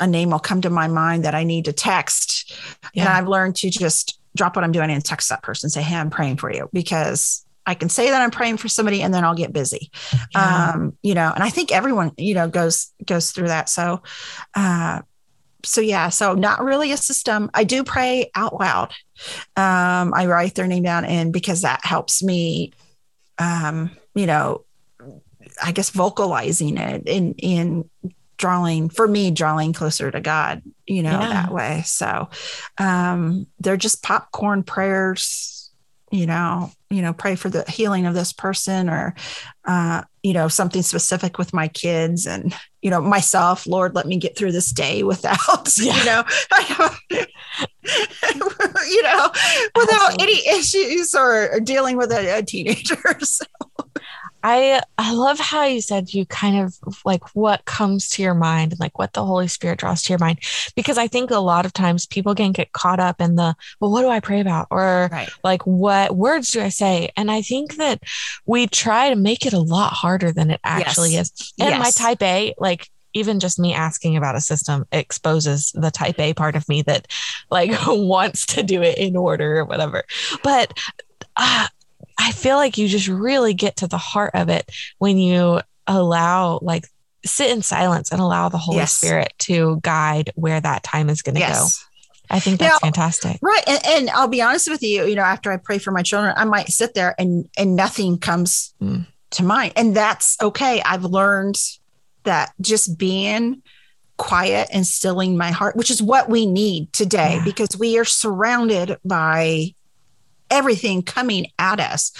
a 0.00 0.06
name 0.06 0.30
will 0.30 0.38
come 0.38 0.62
to 0.62 0.70
my 0.70 0.88
mind 0.88 1.26
that 1.26 1.34
I 1.34 1.44
need 1.44 1.66
to 1.66 1.74
text. 1.74 2.56
Yeah. 2.94 3.02
And 3.02 3.12
I've 3.12 3.28
learned 3.28 3.56
to 3.56 3.68
just 3.68 4.18
drop 4.34 4.56
what 4.56 4.64
I'm 4.64 4.72
doing 4.72 4.88
and 4.88 5.04
text 5.04 5.28
that 5.28 5.42
person, 5.42 5.68
say, 5.68 5.82
Hey, 5.82 5.96
I'm 5.96 6.08
praying 6.08 6.38
for 6.38 6.50
you 6.50 6.70
because 6.72 7.44
I 7.68 7.74
can 7.74 7.90
say 7.90 8.08
that 8.08 8.22
I'm 8.22 8.30
praying 8.30 8.56
for 8.56 8.68
somebody 8.68 9.02
and 9.02 9.12
then 9.12 9.24
I'll 9.24 9.34
get 9.34 9.52
busy. 9.52 9.90
Yeah. 10.34 10.72
Um, 10.72 10.96
you 11.02 11.14
know, 11.14 11.30
and 11.34 11.44
I 11.44 11.50
think 11.50 11.70
everyone, 11.70 12.12
you 12.16 12.34
know, 12.34 12.48
goes 12.48 12.92
goes 13.04 13.30
through 13.30 13.48
that. 13.48 13.68
So 13.68 14.02
uh 14.54 15.02
so 15.64 15.82
yeah, 15.82 16.08
so 16.08 16.34
not 16.34 16.64
really 16.64 16.92
a 16.92 16.96
system. 16.96 17.50
I 17.52 17.64
do 17.64 17.84
pray 17.84 18.30
out 18.34 18.58
loud. 18.58 18.92
Um, 19.56 20.14
I 20.14 20.26
write 20.26 20.54
their 20.54 20.66
name 20.66 20.84
down 20.84 21.04
and 21.04 21.30
because 21.30 21.62
that 21.62 21.84
helps 21.84 22.22
me 22.22 22.72
um, 23.38 23.90
you 24.14 24.26
know, 24.26 24.64
I 25.62 25.72
guess 25.72 25.90
vocalizing 25.90 26.78
it 26.78 27.06
in 27.06 27.34
in 27.34 27.90
drawing 28.38 28.88
for 28.88 29.06
me 29.06 29.30
drawing 29.30 29.74
closer 29.74 30.10
to 30.10 30.20
God, 30.20 30.62
you 30.86 31.02
know, 31.02 31.20
yeah. 31.20 31.28
that 31.28 31.52
way. 31.52 31.82
So 31.84 32.30
um 32.78 33.46
they're 33.60 33.76
just 33.76 34.02
popcorn 34.02 34.62
prayers 34.62 35.67
you 36.10 36.26
know 36.26 36.70
you 36.90 37.02
know 37.02 37.12
pray 37.12 37.34
for 37.34 37.48
the 37.50 37.64
healing 37.70 38.06
of 38.06 38.14
this 38.14 38.32
person 38.32 38.88
or 38.88 39.14
uh 39.66 40.02
you 40.22 40.32
know 40.32 40.48
something 40.48 40.82
specific 40.82 41.38
with 41.38 41.52
my 41.52 41.68
kids 41.68 42.26
and 42.26 42.54
you 42.82 42.90
know 42.90 43.00
myself 43.00 43.66
lord 43.66 43.94
let 43.94 44.06
me 44.06 44.16
get 44.16 44.36
through 44.36 44.52
this 44.52 44.72
day 44.72 45.02
without 45.04 45.38
yeah. 45.78 45.98
you 45.98 46.04
know 46.04 46.24
you 48.88 49.02
know 49.02 49.30
without 49.74 50.12
Absolutely. 50.12 50.22
any 50.22 50.48
issues 50.58 51.14
or, 51.14 51.52
or, 51.52 51.60
dealing 51.60 51.96
with 51.96 52.10
a, 52.12 52.38
a 52.38 52.42
teenager 52.42 52.96
so. 53.20 53.44
I 54.42 54.80
I 54.96 55.12
love 55.14 55.38
how 55.38 55.64
you 55.64 55.80
said 55.80 56.14
you 56.14 56.24
kind 56.26 56.58
of 56.60 56.98
like 57.04 57.34
what 57.34 57.64
comes 57.64 58.08
to 58.10 58.22
your 58.22 58.34
mind 58.34 58.72
and 58.72 58.80
like 58.80 58.98
what 58.98 59.12
the 59.12 59.24
Holy 59.24 59.48
Spirit 59.48 59.80
draws 59.80 60.02
to 60.04 60.12
your 60.12 60.18
mind 60.18 60.38
because 60.76 60.98
I 60.98 61.08
think 61.08 61.30
a 61.30 61.38
lot 61.38 61.66
of 61.66 61.72
times 61.72 62.06
people 62.06 62.34
can 62.34 62.52
get 62.52 62.72
caught 62.72 63.00
up 63.00 63.20
in 63.20 63.34
the 63.34 63.56
well 63.80 63.90
what 63.90 64.02
do 64.02 64.08
I 64.08 64.20
pray 64.20 64.40
about 64.40 64.68
or 64.70 65.08
right. 65.10 65.28
like 65.42 65.66
what 65.66 66.16
words 66.16 66.50
do 66.52 66.60
I 66.60 66.68
say 66.68 67.10
and 67.16 67.30
I 67.30 67.42
think 67.42 67.76
that 67.76 68.02
we 68.46 68.66
try 68.66 69.10
to 69.10 69.16
make 69.16 69.44
it 69.44 69.52
a 69.52 69.60
lot 69.60 69.92
harder 69.92 70.32
than 70.32 70.50
it 70.50 70.60
actually 70.62 71.12
yes. 71.12 71.32
is. 71.32 71.54
And 71.58 71.70
yes. 71.70 71.80
my 71.80 71.90
type 71.90 72.22
A 72.22 72.54
like 72.58 72.88
even 73.14 73.40
just 73.40 73.58
me 73.58 73.74
asking 73.74 74.16
about 74.16 74.36
a 74.36 74.40
system 74.40 74.86
exposes 74.92 75.72
the 75.74 75.90
type 75.90 76.20
A 76.20 76.34
part 76.34 76.54
of 76.54 76.68
me 76.68 76.82
that 76.82 77.08
like 77.50 77.70
wants 77.86 78.46
to 78.46 78.62
do 78.62 78.82
it 78.82 78.98
in 78.98 79.16
order 79.16 79.58
or 79.58 79.64
whatever. 79.64 80.04
But 80.44 80.78
uh, 81.36 81.68
I 82.18 82.32
feel 82.32 82.56
like 82.56 82.76
you 82.78 82.88
just 82.88 83.08
really 83.08 83.54
get 83.54 83.76
to 83.76 83.86
the 83.86 83.98
heart 83.98 84.32
of 84.34 84.48
it 84.48 84.70
when 84.98 85.18
you 85.18 85.60
allow 85.86 86.58
like 86.62 86.84
sit 87.24 87.50
in 87.50 87.62
silence 87.62 88.10
and 88.12 88.20
allow 88.20 88.48
the 88.48 88.58
Holy 88.58 88.78
yes. 88.78 88.92
Spirit 88.92 89.32
to 89.38 89.80
guide 89.82 90.32
where 90.34 90.60
that 90.60 90.82
time 90.82 91.08
is 91.08 91.22
going 91.22 91.36
to 91.36 91.40
yes. 91.40 91.78
go. 91.78 91.84
I 92.30 92.40
think 92.40 92.58
that's 92.58 92.74
now, 92.74 92.86
fantastic. 92.86 93.38
Right. 93.40 93.62
And, 93.66 93.80
and, 93.86 94.10
I'll 94.10 94.28
be 94.28 94.42
honest 94.42 94.68
with 94.68 94.82
you, 94.82 95.06
you 95.06 95.14
know, 95.14 95.22
after 95.22 95.50
I 95.50 95.56
pray 95.56 95.78
for 95.78 95.92
my 95.92 96.02
children, 96.02 96.34
I 96.36 96.44
might 96.44 96.68
sit 96.68 96.92
there 96.92 97.14
and 97.18 97.48
and 97.56 97.74
nothing 97.74 98.18
comes 98.18 98.74
mm. 98.82 99.06
to 99.30 99.42
mind. 99.42 99.72
And 99.76 99.96
that's 99.96 100.36
okay. 100.42 100.82
I've 100.84 101.04
learned 101.04 101.56
that 102.24 102.52
just 102.60 102.98
being 102.98 103.62
quiet 104.18 104.68
and 104.72 104.86
stilling 104.86 105.38
my 105.38 105.50
heart, 105.50 105.76
which 105.76 105.90
is 105.90 106.02
what 106.02 106.28
we 106.28 106.44
need 106.44 106.92
today 106.92 107.36
yeah. 107.36 107.44
because 107.44 107.78
we 107.78 107.98
are 107.98 108.04
surrounded 108.04 108.98
by 109.04 109.74
everything 110.50 111.02
coming 111.02 111.46
at 111.58 111.80
us. 111.80 112.12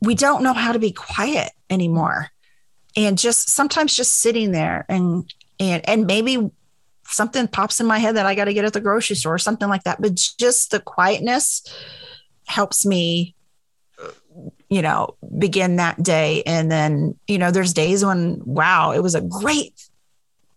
We 0.00 0.14
don't 0.14 0.42
know 0.42 0.52
how 0.52 0.72
to 0.72 0.78
be 0.78 0.92
quiet 0.92 1.52
anymore. 1.70 2.30
And 2.96 3.18
just 3.18 3.50
sometimes 3.50 3.96
just 3.96 4.20
sitting 4.20 4.52
there 4.52 4.84
and 4.88 5.32
and 5.58 5.88
and 5.88 6.06
maybe 6.06 6.50
something 7.06 7.48
pops 7.48 7.80
in 7.80 7.86
my 7.86 7.98
head 7.98 8.16
that 8.16 8.26
I 8.26 8.34
got 8.34 8.44
to 8.46 8.54
get 8.54 8.64
at 8.64 8.72
the 8.72 8.80
grocery 8.80 9.16
store 9.16 9.34
or 9.34 9.38
something 9.38 9.68
like 9.68 9.84
that. 9.84 10.00
But 10.00 10.14
just 10.14 10.70
the 10.70 10.80
quietness 10.80 11.62
helps 12.46 12.86
me 12.86 13.34
you 14.68 14.82
know 14.82 15.16
begin 15.38 15.76
that 15.76 16.02
day 16.02 16.42
and 16.46 16.70
then 16.70 17.16
you 17.26 17.38
know 17.38 17.50
there's 17.50 17.72
days 17.72 18.04
when 18.04 18.40
wow 18.44 18.92
it 18.92 19.00
was 19.00 19.14
a 19.14 19.20
great 19.20 19.88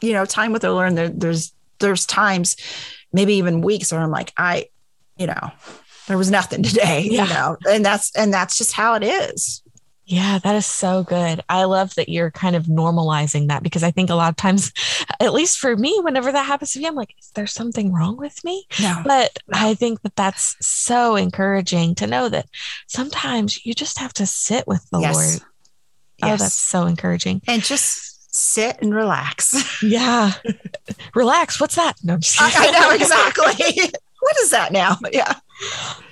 you 0.02 0.14
know 0.14 0.26
time 0.26 0.52
with 0.52 0.64
the 0.64 0.72
lord 0.72 0.96
there, 0.96 1.10
there's 1.10 1.54
there's 1.80 2.06
times 2.06 2.56
maybe 3.14 3.36
even 3.36 3.62
weeks 3.62 3.92
where 3.92 4.02
i'm 4.02 4.10
like 4.10 4.34
i 4.38 4.66
you 5.18 5.28
know 5.28 5.52
there 6.08 6.18
was 6.18 6.32
nothing 6.32 6.64
today 6.64 7.08
yeah. 7.10 7.24
you 7.24 7.34
know 7.34 7.58
and 7.70 7.86
that's 7.86 8.16
and 8.16 8.34
that's 8.34 8.58
just 8.58 8.74
how 8.74 8.96
it 8.96 9.04
is 9.04 9.62
yeah, 10.10 10.40
that 10.42 10.56
is 10.56 10.66
so 10.66 11.04
good. 11.04 11.44
I 11.50 11.66
love 11.66 11.94
that 11.96 12.08
you're 12.08 12.32
kind 12.32 12.56
of 12.56 12.64
normalizing 12.64 13.50
that 13.50 13.62
because 13.62 13.84
I 13.84 13.92
think 13.92 14.10
a 14.10 14.16
lot 14.16 14.30
of 14.30 14.38
times, 14.38 14.72
at 15.20 15.34
least 15.34 15.58
for 15.60 15.76
me, 15.76 16.00
whenever 16.02 16.32
that 16.32 16.46
happens 16.46 16.72
to 16.72 16.80
me, 16.80 16.88
I'm 16.88 16.96
like, 16.96 17.14
is 17.20 17.30
there 17.36 17.46
something 17.46 17.92
wrong 17.92 18.16
with 18.16 18.42
me? 18.46 18.66
No. 18.82 19.02
But. 19.06 19.38
I 19.54 19.74
think 19.74 20.02
that 20.04 20.16
that's 20.16 20.56
so 20.66 21.18
encouraging 21.18 21.96
to 21.96 22.08
know 22.08 22.30
that 22.30 22.48
sometimes 22.88 23.66
you 23.66 23.74
just 23.74 24.00
have 24.00 24.14
to 24.14 24.26
sit 24.26 24.66
with 24.66 24.90
the 24.92 25.00
yes. 25.00 25.14
Lord. 25.14 25.52
Oh, 26.24 26.38
that's 26.38 26.54
so 26.54 26.86
encouraging. 26.86 27.42
And 27.46 27.62
just 27.62 28.34
sit 28.34 28.78
and 28.82 28.96
relax. 28.96 29.82
Yeah. 29.84 30.32
relax. 31.16 31.60
What's 31.60 31.76
that? 31.76 31.96
No, 32.02 32.18
I, 32.40 32.54
I 32.56 32.72
know 32.80 32.92
exactly. 32.92 33.92
what 34.20 34.38
is 34.40 34.52
that 34.52 34.72
now? 34.72 34.98
Yeah. 35.12 35.34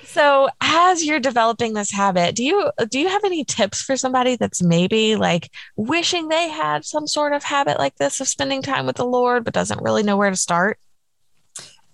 So, 0.04 0.48
as 0.62 1.04
you're 1.04 1.20
developing 1.20 1.74
this 1.74 1.92
habit, 1.92 2.34
do 2.34 2.42
you 2.42 2.70
do 2.88 2.98
you 2.98 3.08
have 3.08 3.22
any 3.24 3.44
tips 3.44 3.82
for 3.82 3.98
somebody 3.98 4.36
that's 4.36 4.62
maybe 4.62 5.14
like 5.14 5.50
wishing 5.76 6.28
they 6.28 6.48
had 6.48 6.86
some 6.86 7.06
sort 7.06 7.34
of 7.34 7.42
habit 7.42 7.78
like 7.78 7.96
this 7.96 8.18
of 8.20 8.26
spending 8.26 8.62
time 8.62 8.86
with 8.86 8.96
the 8.96 9.04
Lord 9.04 9.44
but 9.44 9.52
doesn't 9.52 9.82
really 9.82 10.02
know 10.02 10.16
where 10.16 10.30
to 10.30 10.36
start? 10.36 10.78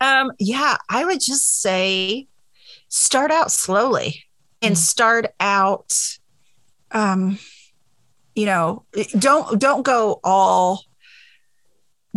Um, 0.01 0.31
yeah, 0.39 0.77
I 0.89 1.05
would 1.05 1.21
just 1.21 1.61
say 1.61 2.29
start 2.89 3.33
out 3.33 3.51
slowly 3.51 4.25
and 4.61 4.77
mm. 4.77 4.79
start 4.79 5.27
out 5.41 5.93
um 6.93 7.39
you 8.35 8.47
know, 8.47 8.85
don't 9.19 9.61
don't 9.61 9.83
go 9.83 10.21
all 10.25 10.85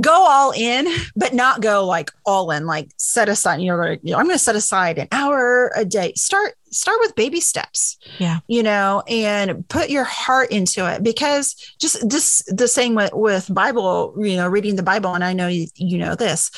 go 0.02 0.12
all 0.12 0.52
in, 0.52 0.88
but 1.16 1.34
not 1.34 1.62
go 1.62 1.86
like 1.86 2.12
all 2.26 2.52
in, 2.52 2.66
like 2.66 2.92
set 2.98 3.30
aside, 3.30 3.62
you 3.62 3.72
know, 3.72 3.78
like, 3.78 4.02
you 4.04 4.12
know 4.12 4.18
I'm 4.18 4.26
going 4.26 4.36
to 4.38 4.44
set 4.44 4.56
aside 4.56 4.98
an 4.98 5.08
hour 5.12 5.72
a 5.76 5.86
day. 5.86 6.14
Start, 6.16 6.56
start 6.72 6.98
with 7.02 7.16
baby 7.16 7.40
steps. 7.40 7.98
Yeah. 8.20 8.40
You 8.48 8.64
know, 8.64 9.04
and 9.08 9.68
put 9.70 9.90
your 9.90 10.04
heart 10.04 10.52
into 10.52 10.92
it 10.92 11.04
because 11.04 11.56
just 11.80 12.10
this, 12.10 12.44
the 12.48 12.68
same 12.68 12.96
with, 12.96 13.14
with 13.14 13.54
Bible, 13.54 14.14
you 14.18 14.36
know, 14.36 14.48
reading 14.48 14.76
the 14.76 14.84
Bible. 14.84 15.14
And 15.14 15.24
I 15.24 15.34
know 15.34 15.48
you, 15.48 15.68
you 15.76 15.98
know 15.98 16.16
this 16.16 16.52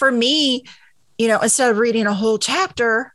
for 0.00 0.10
me, 0.10 0.64
you 1.18 1.28
know, 1.28 1.38
instead 1.40 1.70
of 1.70 1.76
reading 1.76 2.06
a 2.06 2.14
whole 2.14 2.38
chapter, 2.38 3.14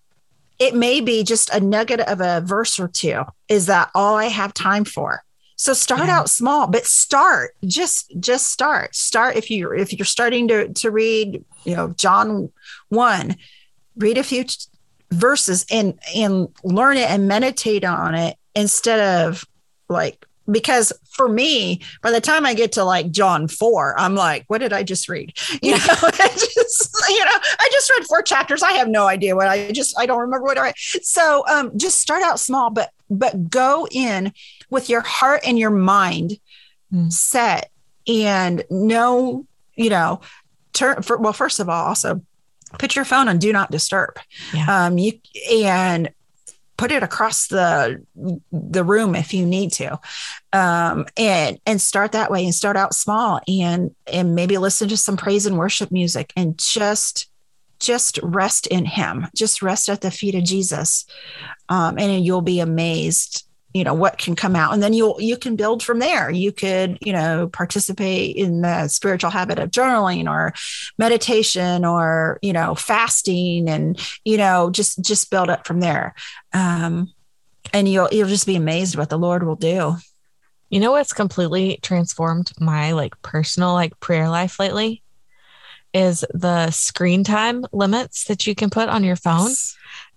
it 0.60 0.76
may 0.76 1.02
be 1.02 1.24
just 1.24 1.50
a 1.50 1.60
nugget 1.60 2.00
of 2.00 2.22
a 2.22 2.42
verse 2.46 2.80
or 2.80 2.88
two. 2.88 3.24
Is 3.50 3.66
that 3.66 3.90
all 3.96 4.16
I 4.16 4.26
have 4.26 4.54
time 4.54 4.86
for? 4.86 5.24
So 5.58 5.74
start 5.74 6.08
yeah. 6.08 6.20
out 6.20 6.30
small, 6.30 6.68
but 6.68 6.86
start 6.86 7.56
just 7.66 8.14
just 8.20 8.52
start. 8.52 8.96
Start 8.96 9.36
if 9.36 9.50
you 9.50 9.72
if 9.72 9.94
you're 9.94 10.06
starting 10.06 10.48
to 10.50 10.70
to 10.74 10.92
read, 10.92 11.44
you 11.64 11.76
know, 11.76 11.90
John 11.90 12.52
1, 12.90 13.36
read 13.98 14.18
a 14.18 14.24
few 14.24 14.46
verses 15.12 15.66
and 15.72 15.98
and 16.16 16.50
learn 16.64 16.98
it 16.98 17.10
and 17.10 17.28
meditate 17.28 17.86
on 17.86 18.16
it 18.16 18.38
instead 18.56 19.00
of 19.26 19.46
like 19.88 20.26
because 20.50 20.94
for 21.10 21.28
me 21.28 21.82
by 22.02 22.12
the 22.12 22.22
time 22.22 22.46
i 22.46 22.54
get 22.54 22.72
to 22.72 22.84
like 22.84 23.12
john 23.12 23.48
4 23.48 24.00
i'm 24.00 24.16
like 24.16 24.46
what 24.48 24.60
did 24.60 24.74
i 24.74 24.84
just 24.84 25.10
read 25.10 25.34
you 25.62 25.72
know 25.72 25.78
I 26.02 26.30
just 26.30 26.98
you 27.10 27.26
know 27.26 27.32
i 27.60 27.70
just 27.72 27.90
read 27.92 28.06
four 28.08 28.22
chapters 28.22 28.64
i 28.64 28.74
have 28.74 28.88
no 28.88 29.08
idea 29.08 29.36
what 29.36 29.48
i 29.48 29.72
just 29.72 29.98
i 29.98 30.06
don't 30.06 30.20
remember 30.20 30.46
what 30.46 30.58
i 30.58 30.64
read 30.64 30.76
so 30.78 31.44
um 31.48 31.78
just 31.78 32.00
start 32.00 32.24
out 32.24 32.40
small 32.40 32.70
but 32.70 32.92
but 33.10 33.50
go 33.50 33.88
in 33.92 34.34
with 34.70 34.90
your 34.90 35.02
heart 35.02 35.42
and 35.46 35.58
your 35.58 35.72
mind 35.72 36.40
mm. 36.94 37.12
set 37.12 37.72
and 38.08 38.64
know, 38.70 39.46
you 39.76 39.90
know, 39.90 40.22
turn 40.74 41.02
for, 41.02 41.18
well, 41.18 41.34
first 41.34 41.60
of 41.60 41.70
all, 41.70 41.86
also 41.86 42.22
put 42.78 42.96
your 42.96 43.06
phone 43.06 43.28
on 43.28 43.40
do 43.40 43.52
not 43.54 43.72
disturb. 43.72 44.20
Yeah. 44.54 44.86
Um, 44.86 44.98
you 44.98 45.14
and 45.52 46.12
put 46.78 46.92
it 46.92 47.04
across 47.04 47.48
the 47.48 48.04
the 48.52 48.84
room 48.84 49.16
if 49.16 49.34
you 49.34 49.46
need 49.46 49.72
to 49.72 50.00
um, 50.54 51.06
and 51.18 51.60
and 51.66 51.82
start 51.82 52.12
that 52.12 52.30
way 52.32 52.44
and 52.44 52.54
start 52.54 52.76
out 52.76 52.94
small 52.94 53.40
and 53.48 53.96
and 54.12 54.36
maybe 54.36 54.58
listen 54.58 54.90
to 54.90 54.98
some 54.98 55.18
praise 55.18 55.46
and 55.46 55.58
worship 55.58 55.92
music 55.92 56.34
and 56.36 56.58
just 56.58 57.30
just 57.80 58.20
rest 58.24 58.68
in 58.68 58.86
him 58.86 59.28
just 59.36 59.62
rest 59.62 59.90
at 59.90 60.02
the 60.02 60.12
feet 60.12 60.36
of 60.36 60.44
jesus 60.44 61.06
um, 61.70 61.98
and 61.98 62.26
you'll 62.26 62.42
be 62.42 62.60
amazed 62.60 63.45
you 63.76 63.84
know 63.84 63.94
what 63.94 64.18
can 64.18 64.38
come 64.38 64.56
out. 64.56 64.74
And 64.74 64.82
then 64.82 64.94
you'll 64.94 65.20
you 65.20 65.36
can 65.36 65.58
build 65.58 65.84
from 65.84 66.00
there. 66.00 66.32
You 66.32 66.54
could 66.54 66.98
you 67.02 67.12
know 67.12 67.50
participate 67.52 68.38
in 68.38 68.62
the 68.62 68.88
spiritual 68.88 69.32
habit 69.32 69.60
of 69.60 69.70
journaling 69.70 70.30
or 70.30 70.54
meditation 70.98 71.84
or 71.84 72.40
you 72.42 72.54
know 72.54 72.74
fasting 72.76 73.68
and 73.68 74.00
you 74.24 74.38
know 74.38 74.70
just 74.70 75.04
just 75.04 75.30
build 75.30 75.50
up 75.50 75.68
from 75.68 75.82
there. 75.82 76.16
Um 76.54 77.12
and 77.74 77.90
you'll 77.90 78.08
you'll 78.14 78.30
just 78.30 78.48
be 78.48 78.56
amazed 78.56 78.96
what 78.96 79.10
the 79.10 79.20
lord 79.20 79.44
will 79.44 79.58
do. 79.58 79.98
You 80.70 80.80
know 80.80 80.92
what's 80.92 81.12
completely 81.12 81.78
transformed 81.82 82.54
my 82.58 82.94
like 82.94 83.22
personal 83.24 83.74
like 83.74 84.00
prayer 84.00 84.30
life 84.30 84.58
lately? 84.58 85.04
Is 85.94 86.24
the 86.34 86.72
screen 86.72 87.26
time 87.26 87.66
limits 87.74 88.24
that 88.26 88.48
you 88.48 88.56
can 88.56 88.70
put 88.70 88.88
on 88.88 89.04
your 89.04 89.18
phone. 89.18 89.52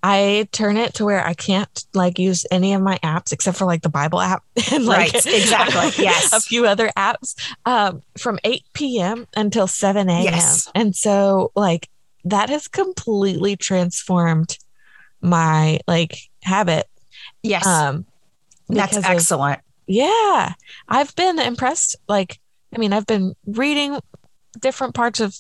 I 0.03 0.49
turn 0.53 0.77
it 0.77 0.95
to 0.95 1.05
where 1.05 1.25
I 1.27 1.35
can't 1.35 1.85
like 1.93 2.19
use 2.19 2.47
any 2.51 2.73
of 2.73 2.83
my 2.83 2.99
apps 3.03 3.33
except 3.33 3.59
for 3.59 3.65
like 3.65 3.83
the 3.83 3.89
Bible 3.89 4.21
app 4.21 4.45
and 4.73 4.87
like 4.87 5.13
right, 5.13 5.27
exactly 5.27 6.05
yes 6.05 6.33
a 6.33 6.41
few 6.41 6.67
other 6.67 6.89
apps 6.97 7.35
um, 7.67 8.03
from 8.17 8.39
8 8.45 8.63
p.m. 8.75 9.27
until 9.37 9.67
7 9.67 10.09
a.m. 10.09 10.23
Yes. 10.23 10.71
And 10.75 10.95
so 10.95 11.51
like 11.57 11.89
that 12.25 12.49
has 12.49 12.69
completely 12.69 13.57
transformed 13.57 14.59
my 15.21 15.81
like 15.87 16.19
habit. 16.43 16.87
Yes. 17.43 17.67
Um, 17.67 18.07
that's 18.69 18.97
excellent. 18.97 19.59
Of, 19.59 19.65
yeah. 19.87 20.55
I've 20.89 21.15
been 21.17 21.39
impressed. 21.39 21.97
Like, 22.09 22.39
I 22.75 22.79
mean, 22.79 22.93
I've 22.93 23.07
been 23.07 23.35
reading 23.47 23.99
different 24.61 24.95
parts 24.95 25.21
of 25.21 25.37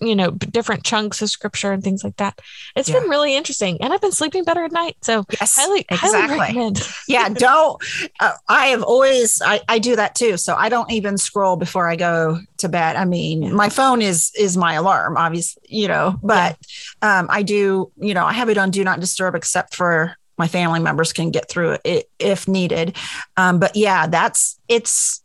you 0.00 0.14
know 0.14 0.30
different 0.30 0.84
chunks 0.84 1.20
of 1.22 1.30
scripture 1.30 1.72
and 1.72 1.82
things 1.82 2.04
like 2.04 2.16
that 2.16 2.40
It's 2.76 2.88
yeah. 2.88 3.00
been 3.00 3.08
really 3.08 3.36
interesting 3.36 3.78
and 3.80 3.92
i've 3.92 4.00
been 4.00 4.12
sleeping 4.12 4.44
better 4.44 4.64
at 4.64 4.72
night 4.72 4.96
so 5.02 5.24
yes 5.40 5.56
highly, 5.56 5.84
exactly 5.88 6.38
highly 6.38 6.74
yeah 7.08 7.28
don't 7.32 7.82
uh, 8.20 8.32
i 8.48 8.66
have 8.68 8.82
always 8.82 9.42
I, 9.44 9.60
I 9.68 9.78
do 9.78 9.96
that 9.96 10.14
too 10.14 10.36
so 10.36 10.54
i 10.54 10.68
don't 10.68 10.90
even 10.90 11.18
scroll 11.18 11.56
before 11.56 11.88
i 11.88 11.96
go 11.96 12.38
to 12.58 12.68
bed 12.68 12.96
i 12.96 13.04
mean 13.04 13.54
my 13.54 13.68
phone 13.68 14.02
is 14.02 14.32
is 14.38 14.56
my 14.56 14.74
alarm 14.74 15.16
obviously 15.16 15.62
you 15.68 15.88
know 15.88 16.18
but 16.22 16.56
yeah. 17.02 17.18
um 17.18 17.26
i 17.30 17.42
do 17.42 17.90
you 17.96 18.14
know 18.14 18.24
i 18.24 18.32
have 18.32 18.48
it 18.48 18.58
on 18.58 18.70
do 18.70 18.84
not 18.84 19.00
disturb 19.00 19.34
except 19.34 19.74
for 19.74 20.16
my 20.38 20.48
family 20.48 20.80
members 20.80 21.12
can 21.12 21.30
get 21.30 21.48
through 21.48 21.78
it 21.84 22.08
if 22.18 22.48
needed. 22.48 22.96
Um, 23.36 23.58
but 23.58 23.74
yeah, 23.74 24.06
that's 24.06 24.58
it's 24.68 25.22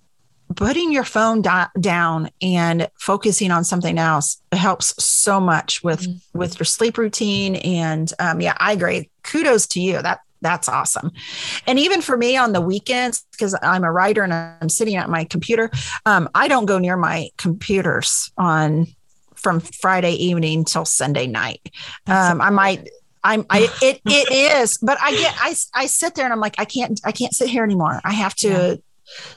putting 0.56 0.92
your 0.92 1.04
phone 1.04 1.42
do- 1.42 1.80
down 1.80 2.30
and 2.42 2.90
focusing 3.00 3.52
on 3.52 3.64
something 3.64 3.98
else 3.98 4.42
helps 4.52 5.04
so 5.04 5.40
much 5.40 5.84
with 5.84 6.02
mm-hmm. 6.02 6.38
with 6.38 6.60
your 6.60 6.66
sleep 6.66 6.98
routine 6.98 7.56
and 7.58 8.14
um, 8.20 8.42
yeah 8.42 8.56
i 8.60 8.72
agree 8.72 9.10
kudos 9.24 9.68
to 9.68 9.82
you 9.82 10.02
that 10.02 10.20
that's 10.42 10.68
awesome 10.68 11.12
and 11.68 11.80
even 11.80 12.02
for 12.02 12.18
me 12.18 12.36
on 12.36 12.52
the 12.52 12.62
weekends 12.62 13.26
because 13.32 13.58
i'm 13.62 13.84
a 13.84 13.92
writer 13.92 14.24
and 14.24 14.34
i'm 14.34 14.70
sitting 14.70 14.96
at 14.96 15.10
my 15.10 15.24
computer 15.26 15.72
um, 16.06 16.30
i 16.36 16.48
don't 16.48 16.66
go 16.66 16.80
near 16.80 16.98
my 16.98 17.30
computers 17.38 18.32
on 18.38 18.88
from 19.36 19.60
friday 19.60 20.14
evening 20.14 20.66
till 20.66 20.86
sunday 20.86 21.28
night 21.28 21.72
um, 22.08 22.42
i 22.42 22.50
might 22.50 22.90
I'm 23.26 23.46
I 23.50 23.70
it 23.82 24.02
it 24.06 24.62
is, 24.62 24.78
but 24.80 24.98
I 25.02 25.12
get 25.12 25.34
I 25.40 25.56
I 25.74 25.86
sit 25.86 26.16
there 26.16 26.26
and 26.26 26.34
I'm 26.34 26.42
like 26.42 26.56
I 26.58 26.66
can't 26.66 27.00
I 27.06 27.14
can't 27.14 27.34
sit 27.34 27.50
here 27.50 27.64
anymore. 27.64 28.02
I 28.04 28.12
have 28.12 28.36
to 28.36 28.50
yeah. 28.50 28.76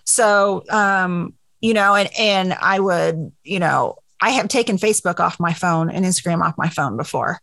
So 0.05 0.63
um 0.71 1.35
you 1.61 1.75
know 1.75 1.95
and 1.95 2.11
and 2.19 2.53
I 2.53 2.79
would, 2.81 3.33
you 3.43 3.59
know, 3.59 3.97
I 4.21 4.31
have 4.31 4.49
taken 4.49 4.77
Facebook 4.77 5.21
off 5.21 5.41
my 5.41 5.53
phone 5.53 5.91
and 5.91 6.05
Instagram 6.05 6.43
off 6.43 6.57
my 6.57 6.69
phone 6.69 6.97
before, 6.97 7.41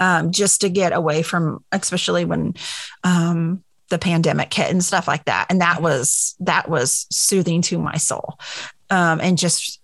um, 0.00 0.32
just 0.32 0.60
to 0.62 0.68
get 0.68 0.92
away 0.92 1.22
from, 1.22 1.64
especially 1.72 2.24
when 2.24 2.54
um, 3.04 3.62
the 3.90 3.98
pandemic 3.98 4.52
hit 4.52 4.70
and 4.70 4.84
stuff 4.84 5.06
like 5.06 5.24
that. 5.26 5.46
And 5.50 5.60
that 5.60 5.80
was 5.80 6.34
that 6.40 6.68
was 6.68 7.06
soothing 7.10 7.62
to 7.62 7.78
my 7.78 7.96
soul, 7.96 8.38
um, 8.90 9.20
and 9.20 9.38
just 9.38 9.80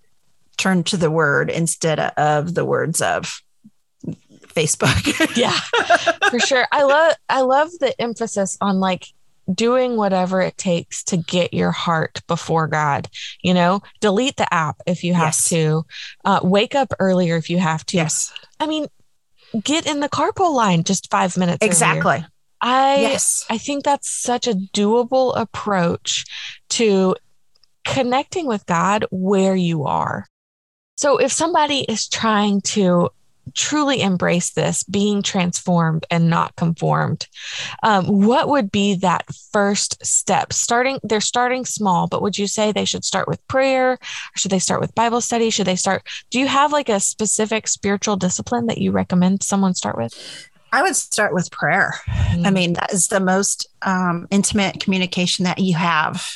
turn 0.56 0.82
to 0.84 0.96
the 0.96 1.10
Word 1.10 1.50
instead 1.50 2.00
of 2.00 2.54
the 2.54 2.64
words 2.64 3.00
of 3.00 3.40
Facebook. 4.48 5.36
yeah, 5.36 5.58
for 6.28 6.40
sure. 6.40 6.66
I 6.72 6.82
love 6.82 7.14
I 7.28 7.42
love 7.42 7.70
the 7.78 7.98
emphasis 8.00 8.58
on 8.60 8.80
like 8.80 9.06
doing 9.54 9.96
whatever 9.96 10.40
it 10.40 10.56
takes 10.56 11.02
to 11.04 11.16
get 11.16 11.54
your 11.54 11.70
heart 11.70 12.20
before 12.26 12.66
God. 12.66 13.08
You 13.42 13.54
know, 13.54 13.82
delete 14.00 14.36
the 14.36 14.52
app 14.52 14.76
if 14.86 15.04
you 15.04 15.14
have 15.14 15.28
yes. 15.28 15.48
to. 15.50 15.84
Uh, 16.24 16.40
wake 16.42 16.74
up 16.74 16.92
earlier 16.98 17.36
if 17.36 17.50
you 17.50 17.58
have 17.58 17.84
to. 17.86 17.96
Yes. 17.96 18.32
I 18.60 18.66
mean, 18.66 18.86
get 19.62 19.86
in 19.86 20.00
the 20.00 20.08
carpool 20.08 20.54
line 20.54 20.84
just 20.84 21.10
five 21.10 21.36
minutes. 21.36 21.64
Exactly. 21.64 22.14
Earlier. 22.14 22.26
I 22.60 23.00
yes. 23.00 23.44
I 23.50 23.58
think 23.58 23.84
that's 23.84 24.08
such 24.08 24.46
a 24.46 24.54
doable 24.54 25.36
approach 25.36 26.24
to 26.70 27.16
connecting 27.84 28.46
with 28.46 28.64
God 28.66 29.04
where 29.10 29.56
you 29.56 29.84
are. 29.84 30.26
So 30.96 31.18
if 31.18 31.32
somebody 31.32 31.80
is 31.80 32.08
trying 32.08 32.60
to 32.60 33.10
truly 33.54 34.00
embrace 34.00 34.50
this 34.50 34.82
being 34.84 35.22
transformed 35.22 36.06
and 36.10 36.30
not 36.30 36.54
conformed 36.56 37.26
um, 37.82 38.06
what 38.06 38.48
would 38.48 38.70
be 38.70 38.94
that 38.94 39.24
first 39.52 40.04
step 40.04 40.52
starting 40.52 40.98
they're 41.02 41.20
starting 41.20 41.64
small 41.64 42.06
but 42.06 42.22
would 42.22 42.38
you 42.38 42.46
say 42.46 42.72
they 42.72 42.84
should 42.84 43.04
start 43.04 43.28
with 43.28 43.46
prayer 43.48 43.92
or 43.92 43.98
should 44.36 44.50
they 44.50 44.58
start 44.58 44.80
with 44.80 44.94
bible 44.94 45.20
study 45.20 45.50
should 45.50 45.66
they 45.66 45.76
start 45.76 46.02
do 46.30 46.38
you 46.38 46.46
have 46.46 46.72
like 46.72 46.88
a 46.88 47.00
specific 47.00 47.68
spiritual 47.68 48.16
discipline 48.16 48.66
that 48.66 48.78
you 48.78 48.92
recommend 48.92 49.42
someone 49.42 49.74
start 49.74 49.96
with 49.96 50.48
I 50.72 50.82
would 50.82 50.96
start 50.96 51.34
with 51.34 51.50
prayer. 51.50 51.94
Mm-hmm. 52.08 52.46
I 52.46 52.50
mean, 52.50 52.72
that 52.74 52.94
is 52.94 53.08
the 53.08 53.20
most 53.20 53.68
um, 53.82 54.26
intimate 54.30 54.80
communication 54.80 55.44
that 55.44 55.58
you 55.58 55.76
have 55.76 56.26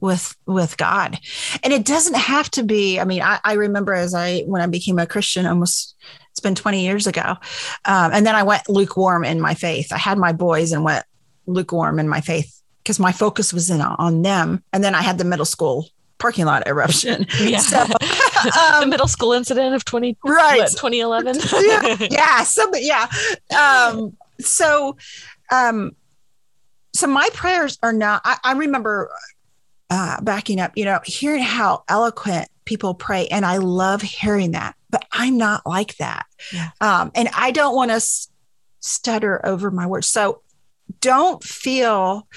with 0.00 0.36
with 0.46 0.76
God. 0.76 1.18
And 1.62 1.72
it 1.72 1.84
doesn't 1.84 2.14
have 2.16 2.50
to 2.52 2.62
be. 2.62 3.00
I 3.00 3.04
mean, 3.04 3.22
I, 3.22 3.40
I 3.42 3.54
remember 3.54 3.92
as 3.92 4.14
I 4.14 4.42
when 4.42 4.62
I 4.62 4.66
became 4.66 4.98
a 4.98 5.06
Christian 5.06 5.46
almost 5.46 5.96
it's 6.34 6.40
been 6.40 6.56
20 6.56 6.82
years 6.82 7.06
ago. 7.06 7.36
Um, 7.84 8.10
and 8.12 8.26
then 8.26 8.34
I 8.34 8.42
went 8.42 8.68
lukewarm 8.68 9.24
in 9.24 9.40
my 9.40 9.54
faith. 9.54 9.92
I 9.92 9.98
had 9.98 10.18
my 10.18 10.32
boys 10.32 10.72
and 10.72 10.82
went 10.82 11.06
lukewarm 11.46 12.00
in 12.00 12.08
my 12.08 12.20
faith 12.20 12.60
because 12.82 12.98
my 12.98 13.12
focus 13.12 13.52
was 13.52 13.70
in 13.70 13.80
on 13.80 14.22
them. 14.22 14.60
And 14.72 14.82
then 14.82 14.96
I 14.96 15.02
had 15.02 15.16
the 15.16 15.24
middle 15.24 15.44
school 15.44 15.88
parking 16.18 16.44
lot 16.44 16.66
eruption. 16.66 17.28
Yeah. 17.38 17.58
So, 17.58 17.82
um, 17.82 18.80
the 18.80 18.86
middle 18.88 19.06
school 19.06 19.32
incident 19.32 19.76
of 19.76 19.84
20, 19.84 20.16
right. 20.24 20.58
What, 20.58 20.70
2011. 20.72 21.36
yeah. 22.00 22.08
Yeah. 22.10 22.42
So, 22.42 22.68
yeah. 22.74 23.06
Um, 23.56 24.16
so, 24.40 24.96
um, 25.52 25.94
so 26.94 27.06
my 27.06 27.28
prayers 27.32 27.78
are 27.80 27.92
not, 27.92 28.22
I, 28.24 28.38
I 28.42 28.52
remember 28.54 29.08
uh, 29.88 30.20
backing 30.20 30.58
up, 30.58 30.72
you 30.74 30.84
know, 30.84 30.98
hearing 31.04 31.44
how 31.44 31.84
eloquent 31.88 32.48
people 32.64 32.94
pray. 32.94 33.26
And 33.28 33.44
I 33.44 33.58
love 33.58 34.02
hearing 34.02 34.52
that 34.52 34.74
but 34.94 35.06
I'm 35.10 35.36
not 35.36 35.66
like 35.66 35.96
that. 35.96 36.26
Yeah. 36.52 36.70
Um, 36.80 37.10
and 37.16 37.28
I 37.36 37.50
don't 37.50 37.74
want 37.74 37.90
to 37.90 37.96
s- 37.96 38.28
stutter 38.78 39.44
over 39.44 39.72
my 39.72 39.88
words. 39.88 40.06
So 40.06 40.42
don't 41.00 41.42
feel 41.42 42.28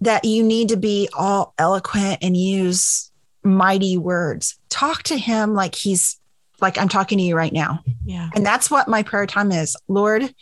that 0.00 0.24
you 0.24 0.42
need 0.42 0.70
to 0.70 0.78
be 0.78 1.10
all 1.12 1.52
eloquent 1.58 2.20
and 2.22 2.34
use 2.34 3.12
mighty 3.44 3.98
words. 3.98 4.58
Talk 4.70 5.02
to 5.02 5.18
him 5.18 5.52
like 5.52 5.74
he's 5.74 6.18
like 6.62 6.78
I'm 6.78 6.88
talking 6.88 7.18
to 7.18 7.24
you 7.24 7.36
right 7.36 7.52
now. 7.52 7.80
Yeah. 8.06 8.30
And 8.34 8.46
that's 8.46 8.70
what 8.70 8.88
my 8.88 9.02
prayer 9.02 9.26
time 9.26 9.52
is. 9.52 9.76
Lord, 9.86 10.34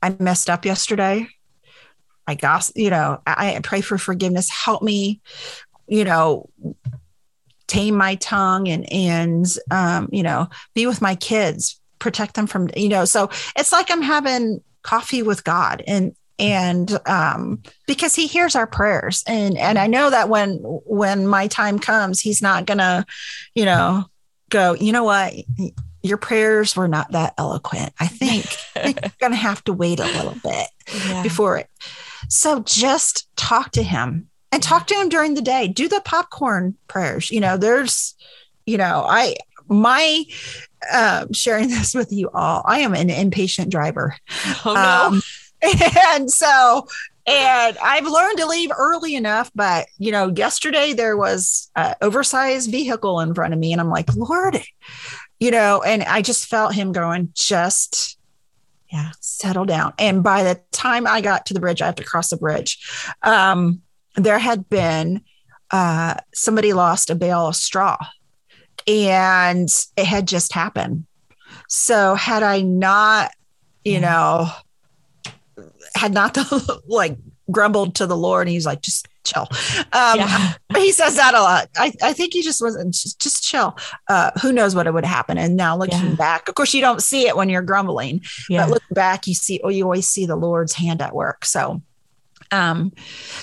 I 0.00 0.14
messed 0.20 0.48
up 0.48 0.64
yesterday. 0.64 1.26
I 2.28 2.36
got, 2.36 2.70
you 2.76 2.90
know, 2.90 3.20
I, 3.26 3.56
I 3.56 3.60
pray 3.64 3.80
for 3.80 3.98
forgiveness. 3.98 4.48
Help 4.48 4.80
me, 4.80 5.20
you 5.88 6.04
know, 6.04 6.48
tame 7.72 7.96
my 7.96 8.16
tongue 8.16 8.68
and 8.68 8.92
and 8.92 9.46
um, 9.70 10.06
you 10.12 10.22
know 10.22 10.46
be 10.74 10.86
with 10.86 11.00
my 11.00 11.14
kids 11.14 11.80
protect 11.98 12.34
them 12.34 12.46
from 12.46 12.68
you 12.76 12.88
know 12.88 13.06
so 13.06 13.30
it's 13.56 13.72
like 13.72 13.90
i'm 13.90 14.02
having 14.02 14.60
coffee 14.82 15.22
with 15.22 15.42
god 15.42 15.82
and 15.86 16.14
and 16.38 16.98
um, 17.06 17.62
because 17.86 18.16
he 18.16 18.26
hears 18.26 18.56
our 18.56 18.66
prayers. 18.66 19.22
And 19.26 19.56
and 19.56 19.78
i 19.78 19.86
know 19.86 20.10
that 20.10 20.28
when 20.28 20.56
when 20.56 21.26
my 21.26 21.46
time 21.46 21.78
comes 21.78 22.20
he's 22.20 22.42
not 22.42 22.66
gonna 22.66 23.06
you 23.54 23.64
know 23.64 24.04
go 24.50 24.74
you 24.74 24.92
know 24.92 25.04
what? 25.04 25.32
Your 26.02 26.18
prayers 26.18 26.74
were 26.74 26.88
not 26.88 27.12
that 27.12 27.34
eloquent. 27.38 27.92
I 28.00 28.08
think 28.08 28.44
you're 28.84 29.12
gonna 29.20 29.36
have 29.36 29.62
to 29.64 29.72
wait 29.72 30.00
a 30.00 30.04
little 30.04 30.36
bit 30.42 30.66
yeah. 31.06 31.22
before 31.22 31.58
it. 31.58 31.68
So 32.28 32.60
just 32.60 33.28
talk 33.36 33.70
to 33.72 33.82
him 33.82 34.28
and 34.52 34.62
talk 34.62 34.86
to 34.88 34.94
him 34.94 35.08
during 35.08 35.34
the 35.34 35.42
day. 35.42 35.66
Do 35.66 35.88
the 35.88 36.02
popcorn 36.04 36.76
prayers. 36.86 37.30
You 37.30 37.40
know, 37.40 37.56
there's, 37.56 38.14
you 38.66 38.78
know, 38.78 39.04
I, 39.08 39.36
my, 39.66 40.24
uh, 40.92 41.26
sharing 41.32 41.68
this 41.70 41.94
with 41.94 42.12
you 42.12 42.30
all, 42.32 42.62
I 42.64 42.80
am 42.80 42.94
an 42.94 43.10
impatient 43.10 43.70
driver. 43.70 44.14
Oh, 44.64 44.74
no. 44.74 45.16
Um, 45.16 45.22
and 46.08 46.30
so, 46.30 46.86
and 47.24 47.78
I've 47.78 48.06
learned 48.06 48.38
to 48.38 48.46
leave 48.46 48.70
early 48.76 49.14
enough, 49.14 49.50
but 49.54 49.86
you 49.98 50.10
know, 50.10 50.32
yesterday 50.34 50.92
there 50.92 51.16
was 51.16 51.70
an 51.76 51.94
oversized 52.00 52.70
vehicle 52.70 53.20
in 53.20 53.32
front 53.32 53.54
of 53.54 53.60
me, 53.60 53.70
and 53.70 53.80
I'm 53.80 53.90
like, 53.90 54.14
Lord, 54.16 54.60
you 55.38 55.52
know, 55.52 55.82
and 55.82 56.02
I 56.02 56.20
just 56.20 56.46
felt 56.46 56.74
him 56.74 56.90
going, 56.90 57.30
just 57.34 58.18
yeah, 58.92 59.12
settle 59.20 59.64
down. 59.64 59.94
And 59.98 60.22
by 60.22 60.42
the 60.42 60.60
time 60.70 61.06
I 61.06 61.22
got 61.22 61.46
to 61.46 61.54
the 61.54 61.60
bridge, 61.60 61.80
I 61.80 61.86
have 61.86 61.94
to 61.94 62.04
cross 62.04 62.30
the 62.30 62.36
bridge. 62.36 62.78
Um, 63.22 63.82
there 64.14 64.38
had 64.38 64.68
been 64.68 65.22
uh, 65.70 66.14
somebody 66.34 66.72
lost 66.72 67.10
a 67.10 67.14
bale 67.14 67.48
of 67.48 67.56
straw 67.56 67.96
and 68.86 69.68
it 69.96 70.04
had 70.04 70.28
just 70.28 70.52
happened. 70.52 71.06
So 71.68 72.14
had 72.14 72.42
I 72.42 72.60
not, 72.60 73.32
you 73.84 74.00
know, 74.00 74.48
had 75.94 76.12
not 76.12 76.34
the, 76.34 76.82
like 76.86 77.16
grumbled 77.50 77.94
to 77.96 78.06
the 78.06 78.16
Lord, 78.16 78.46
and 78.46 78.52
he's 78.52 78.66
like, 78.66 78.82
just 78.82 79.08
chill. 79.24 79.48
Um, 79.92 80.18
yeah. 80.18 80.52
He 80.74 80.90
says 80.90 81.16
that 81.16 81.34
a 81.34 81.40
lot. 81.40 81.68
I, 81.76 81.92
I 82.02 82.12
think 82.14 82.32
he 82.32 82.42
just 82.42 82.62
wasn't 82.62 82.94
just, 82.94 83.20
just 83.20 83.44
chill. 83.44 83.76
Uh, 84.08 84.30
who 84.40 84.52
knows 84.52 84.74
what 84.74 84.86
it 84.86 84.94
would 84.94 85.04
happen? 85.04 85.36
And 85.36 85.54
now 85.54 85.76
looking 85.76 86.10
yeah. 86.10 86.14
back, 86.14 86.48
of 86.48 86.54
course, 86.54 86.72
you 86.72 86.80
don't 86.80 87.02
see 87.02 87.28
it 87.28 87.36
when 87.36 87.50
you're 87.50 87.62
grumbling, 87.62 88.22
yeah. 88.48 88.64
but 88.64 88.70
looking 88.70 88.94
back, 88.94 89.26
you 89.26 89.34
see, 89.34 89.60
oh, 89.62 89.68
you 89.68 89.84
always 89.84 90.08
see 90.08 90.24
the 90.24 90.34
Lord's 90.34 90.72
hand 90.72 91.02
at 91.02 91.14
work. 91.14 91.44
So 91.44 91.82
um, 92.52 92.92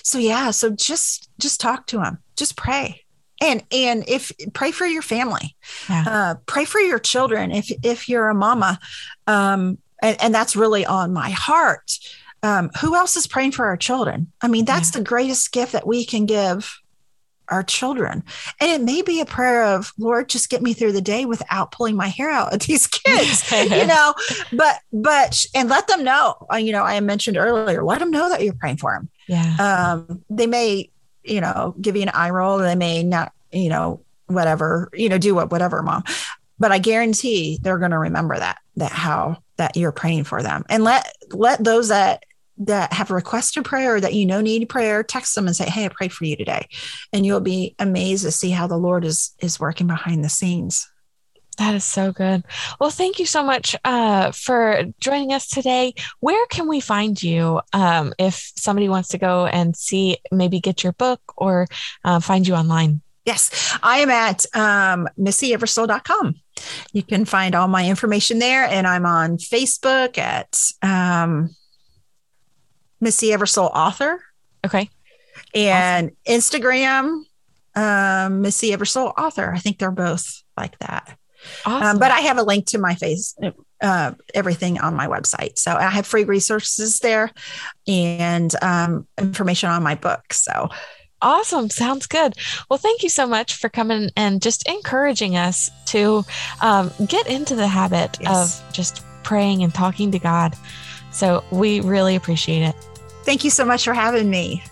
so 0.03 0.17
yeah, 0.17 0.51
so 0.51 0.69
just 0.69 1.29
just 1.39 1.59
talk 1.59 1.87
to 1.87 2.01
him, 2.01 2.19
just 2.37 2.55
pray. 2.55 3.03
And 3.41 3.63
and 3.71 4.03
if 4.07 4.31
pray 4.53 4.71
for 4.71 4.85
your 4.85 5.01
family, 5.01 5.55
yeah. 5.89 6.03
uh, 6.07 6.35
pray 6.45 6.65
for 6.65 6.79
your 6.79 6.99
children. 6.99 7.51
If 7.51 7.71
if 7.83 8.07
you're 8.07 8.29
a 8.29 8.35
mama, 8.35 8.79
um, 9.27 9.77
and, 10.01 10.21
and 10.21 10.35
that's 10.35 10.55
really 10.55 10.85
on 10.85 11.11
my 11.11 11.29
heart. 11.31 11.97
Um, 12.41 12.69
who 12.81 12.95
else 12.95 13.17
is 13.17 13.27
praying 13.27 13.51
for 13.51 13.65
our 13.65 13.75
children? 13.75 14.31
I 14.41 14.47
mean, 14.47 14.63
that's 14.63 14.93
yeah. 14.93 14.99
the 14.99 15.05
greatest 15.05 15.51
gift 15.51 15.73
that 15.73 15.85
we 15.85 16.05
can 16.05 16.25
give 16.25 16.78
our 17.49 17.63
children. 17.63 18.23
And 18.59 18.71
it 18.71 18.83
may 18.83 19.01
be 19.01 19.19
a 19.19 19.25
prayer 19.25 19.63
of, 19.63 19.91
Lord, 19.97 20.29
just 20.29 20.49
get 20.49 20.61
me 20.61 20.73
through 20.73 20.93
the 20.93 21.01
day 21.01 21.25
without 21.25 21.71
pulling 21.71 21.95
my 21.95 22.07
hair 22.07 22.29
out 22.29 22.53
at 22.53 22.61
these 22.61 22.87
kids, 22.87 23.51
you 23.51 23.87
know, 23.87 24.13
but, 24.53 24.79
but, 24.91 25.45
and 25.53 25.69
let 25.69 25.87
them 25.87 26.03
know, 26.03 26.47
uh, 26.51 26.57
you 26.57 26.71
know, 26.71 26.83
I 26.83 26.99
mentioned 26.99 27.37
earlier, 27.37 27.83
let 27.83 27.99
them 27.99 28.11
know 28.11 28.29
that 28.29 28.43
you're 28.43 28.53
praying 28.53 28.77
for 28.77 28.93
them. 28.93 29.09
Yeah. 29.27 29.55
Um, 29.59 30.23
they 30.29 30.47
may, 30.47 30.89
you 31.23 31.41
know, 31.41 31.75
give 31.79 31.95
you 31.95 32.01
an 32.01 32.09
eye 32.09 32.29
roll. 32.29 32.57
They 32.57 32.75
may 32.75 33.03
not, 33.03 33.31
you 33.51 33.69
know, 33.69 34.01
whatever, 34.27 34.89
you 34.93 35.09
know, 35.09 35.17
do 35.17 35.35
what, 35.35 35.51
whatever, 35.51 35.81
mom. 35.81 36.03
But 36.57 36.71
I 36.71 36.79
guarantee 36.79 37.59
they're 37.61 37.77
going 37.77 37.91
to 37.91 37.97
remember 37.97 38.37
that, 38.37 38.57
that 38.75 38.91
how, 38.91 39.37
that 39.57 39.77
you're 39.77 39.91
praying 39.91 40.25
for 40.25 40.43
them 40.43 40.65
and 40.69 40.83
let, 40.83 41.11
let 41.31 41.63
those 41.63 41.89
that 41.89 42.23
that 42.59 42.93
have 42.93 43.11
requested 43.11 43.65
prayer 43.65 43.95
or 43.95 44.01
that 44.01 44.13
you 44.13 44.25
know 44.25 44.41
need 44.41 44.67
prayer, 44.69 45.03
text 45.03 45.35
them 45.35 45.47
and 45.47 45.55
say, 45.55 45.69
Hey, 45.69 45.85
I 45.85 45.89
prayed 45.89 46.13
for 46.13 46.25
you 46.25 46.35
today. 46.35 46.67
And 47.13 47.25
you'll 47.25 47.39
be 47.39 47.75
amazed 47.79 48.23
to 48.25 48.31
see 48.31 48.51
how 48.51 48.67
the 48.67 48.77
Lord 48.77 49.05
is 49.05 49.33
is 49.41 49.59
working 49.59 49.87
behind 49.87 50.23
the 50.23 50.29
scenes. 50.29 50.87
That 51.57 51.75
is 51.75 51.83
so 51.83 52.13
good. 52.13 52.45
Well, 52.79 52.89
thank 52.89 53.19
you 53.19 53.25
so 53.25 53.43
much 53.43 53.75
uh, 53.83 54.31
for 54.31 54.83
joining 55.01 55.33
us 55.33 55.45
today. 55.49 55.93
Where 56.21 56.45
can 56.47 56.69
we 56.69 56.79
find 56.79 57.21
you 57.21 57.59
um, 57.73 58.13
if 58.17 58.53
somebody 58.55 58.87
wants 58.87 59.09
to 59.09 59.17
go 59.17 59.45
and 59.45 59.75
see, 59.75 60.17
maybe 60.31 60.61
get 60.61 60.85
your 60.85 60.93
book 60.93 61.19
or 61.35 61.67
uh, 62.05 62.21
find 62.21 62.47
you 62.47 62.55
online? 62.55 63.01
Yes, 63.25 63.77
I 63.83 63.99
am 63.99 64.09
at 64.09 64.45
um, 64.55 65.09
missyeversole.com. 65.19 66.35
You 66.93 67.03
can 67.03 67.25
find 67.25 67.53
all 67.53 67.67
my 67.67 67.87
information 67.87 68.39
there, 68.39 68.63
and 68.63 68.87
I'm 68.87 69.05
on 69.05 69.37
Facebook 69.37 70.17
at 70.17 70.57
um, 70.81 71.49
Missy 72.99 73.29
Eversole 73.29 73.71
Author. 73.73 74.21
Okay. 74.65 74.89
And 75.53 76.11
awesome. 76.27 76.39
Instagram, 76.39 77.23
um, 77.75 78.41
Missy 78.41 78.71
Eversole 78.71 79.13
Author. 79.17 79.51
I 79.53 79.59
think 79.59 79.77
they're 79.77 79.91
both 79.91 80.43
like 80.57 80.77
that. 80.79 81.17
Awesome. 81.65 81.87
Um, 81.87 81.99
but 81.99 82.11
I 82.11 82.19
have 82.21 82.37
a 82.37 82.43
link 82.43 82.65
to 82.67 82.77
my 82.77 82.95
face, 82.95 83.35
uh, 83.81 84.11
everything 84.33 84.79
on 84.79 84.95
my 84.95 85.07
website. 85.07 85.57
So 85.57 85.73
I 85.73 85.83
have 85.83 86.05
free 86.05 86.25
resources 86.25 86.99
there 86.99 87.31
and 87.87 88.53
um, 88.61 89.07
information 89.17 89.69
on 89.69 89.83
my 89.83 89.95
book. 89.95 90.33
So 90.33 90.69
Awesome. 91.21 91.69
Sounds 91.69 92.07
good. 92.07 92.33
Well, 92.69 92.79
thank 92.79 93.03
you 93.03 93.09
so 93.09 93.27
much 93.27 93.55
for 93.55 93.67
coming 93.67 94.09
and 94.15 94.41
just 94.41 94.67
encouraging 94.67 95.35
us 95.35 95.69
to 95.87 96.23
um, 96.61 96.91
get 97.07 97.27
into 97.27 97.55
the 97.55 97.67
habit 97.67 98.17
yes. 98.21 98.61
of 98.61 98.73
just 98.73 99.03
praying 99.23 99.63
and 99.63 99.73
talking 99.73 100.11
to 100.11 100.19
God. 100.19 100.55
So 101.11 101.43
we 101.51 101.81
really 101.81 102.15
appreciate 102.15 102.61
it. 102.61 102.75
Thank 103.23 103.43
you 103.43 103.49
so 103.49 103.65
much 103.65 103.83
for 103.83 103.93
having 103.93 104.29
me. 104.29 104.63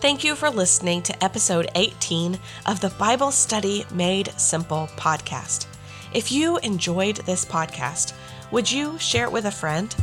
Thank 0.00 0.22
you 0.22 0.36
for 0.36 0.48
listening 0.48 1.02
to 1.02 1.24
episode 1.24 1.68
18 1.74 2.38
of 2.66 2.80
the 2.80 2.90
Bible 2.90 3.32
Study 3.32 3.84
Made 3.92 4.32
Simple 4.38 4.88
podcast. 4.96 5.66
If 6.12 6.30
you 6.30 6.58
enjoyed 6.58 7.16
this 7.16 7.44
podcast, 7.44 8.14
would 8.52 8.70
you 8.70 8.96
share 8.98 9.24
it 9.24 9.32
with 9.32 9.46
a 9.46 9.50
friend? 9.50 9.94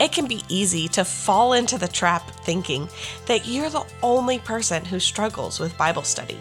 It 0.00 0.12
can 0.12 0.26
be 0.26 0.42
easy 0.48 0.88
to 0.88 1.04
fall 1.04 1.52
into 1.52 1.78
the 1.78 1.88
trap 1.88 2.30
thinking 2.44 2.88
that 3.26 3.46
you're 3.46 3.70
the 3.70 3.86
only 4.02 4.38
person 4.38 4.84
who 4.84 4.98
struggles 4.98 5.60
with 5.60 5.76
Bible 5.78 6.02
study. 6.02 6.38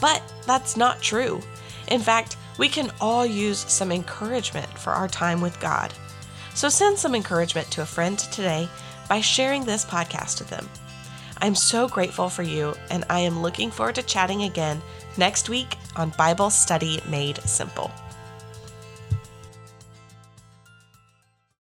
But 0.00 0.22
that's 0.46 0.76
not 0.76 1.00
true. 1.00 1.40
In 1.88 2.00
fact, 2.00 2.36
we 2.58 2.68
can 2.68 2.90
all 3.00 3.26
use 3.26 3.58
some 3.58 3.92
encouragement 3.92 4.68
for 4.78 4.92
our 4.92 5.08
time 5.08 5.40
with 5.40 5.60
God. 5.60 5.92
So 6.54 6.68
send 6.68 6.98
some 6.98 7.14
encouragement 7.14 7.70
to 7.72 7.82
a 7.82 7.86
friend 7.86 8.18
today 8.18 8.68
by 9.08 9.20
sharing 9.20 9.64
this 9.64 9.84
podcast 9.84 10.38
with 10.38 10.48
them. 10.48 10.68
I'm 11.38 11.54
so 11.54 11.86
grateful 11.86 12.30
for 12.30 12.42
you, 12.42 12.74
and 12.90 13.04
I 13.10 13.20
am 13.20 13.42
looking 13.42 13.70
forward 13.70 13.96
to 13.96 14.02
chatting 14.02 14.44
again 14.44 14.80
next 15.18 15.50
week 15.50 15.76
on 15.94 16.10
Bible 16.16 16.50
Study 16.50 17.00
Made 17.08 17.38
Simple. 17.42 17.92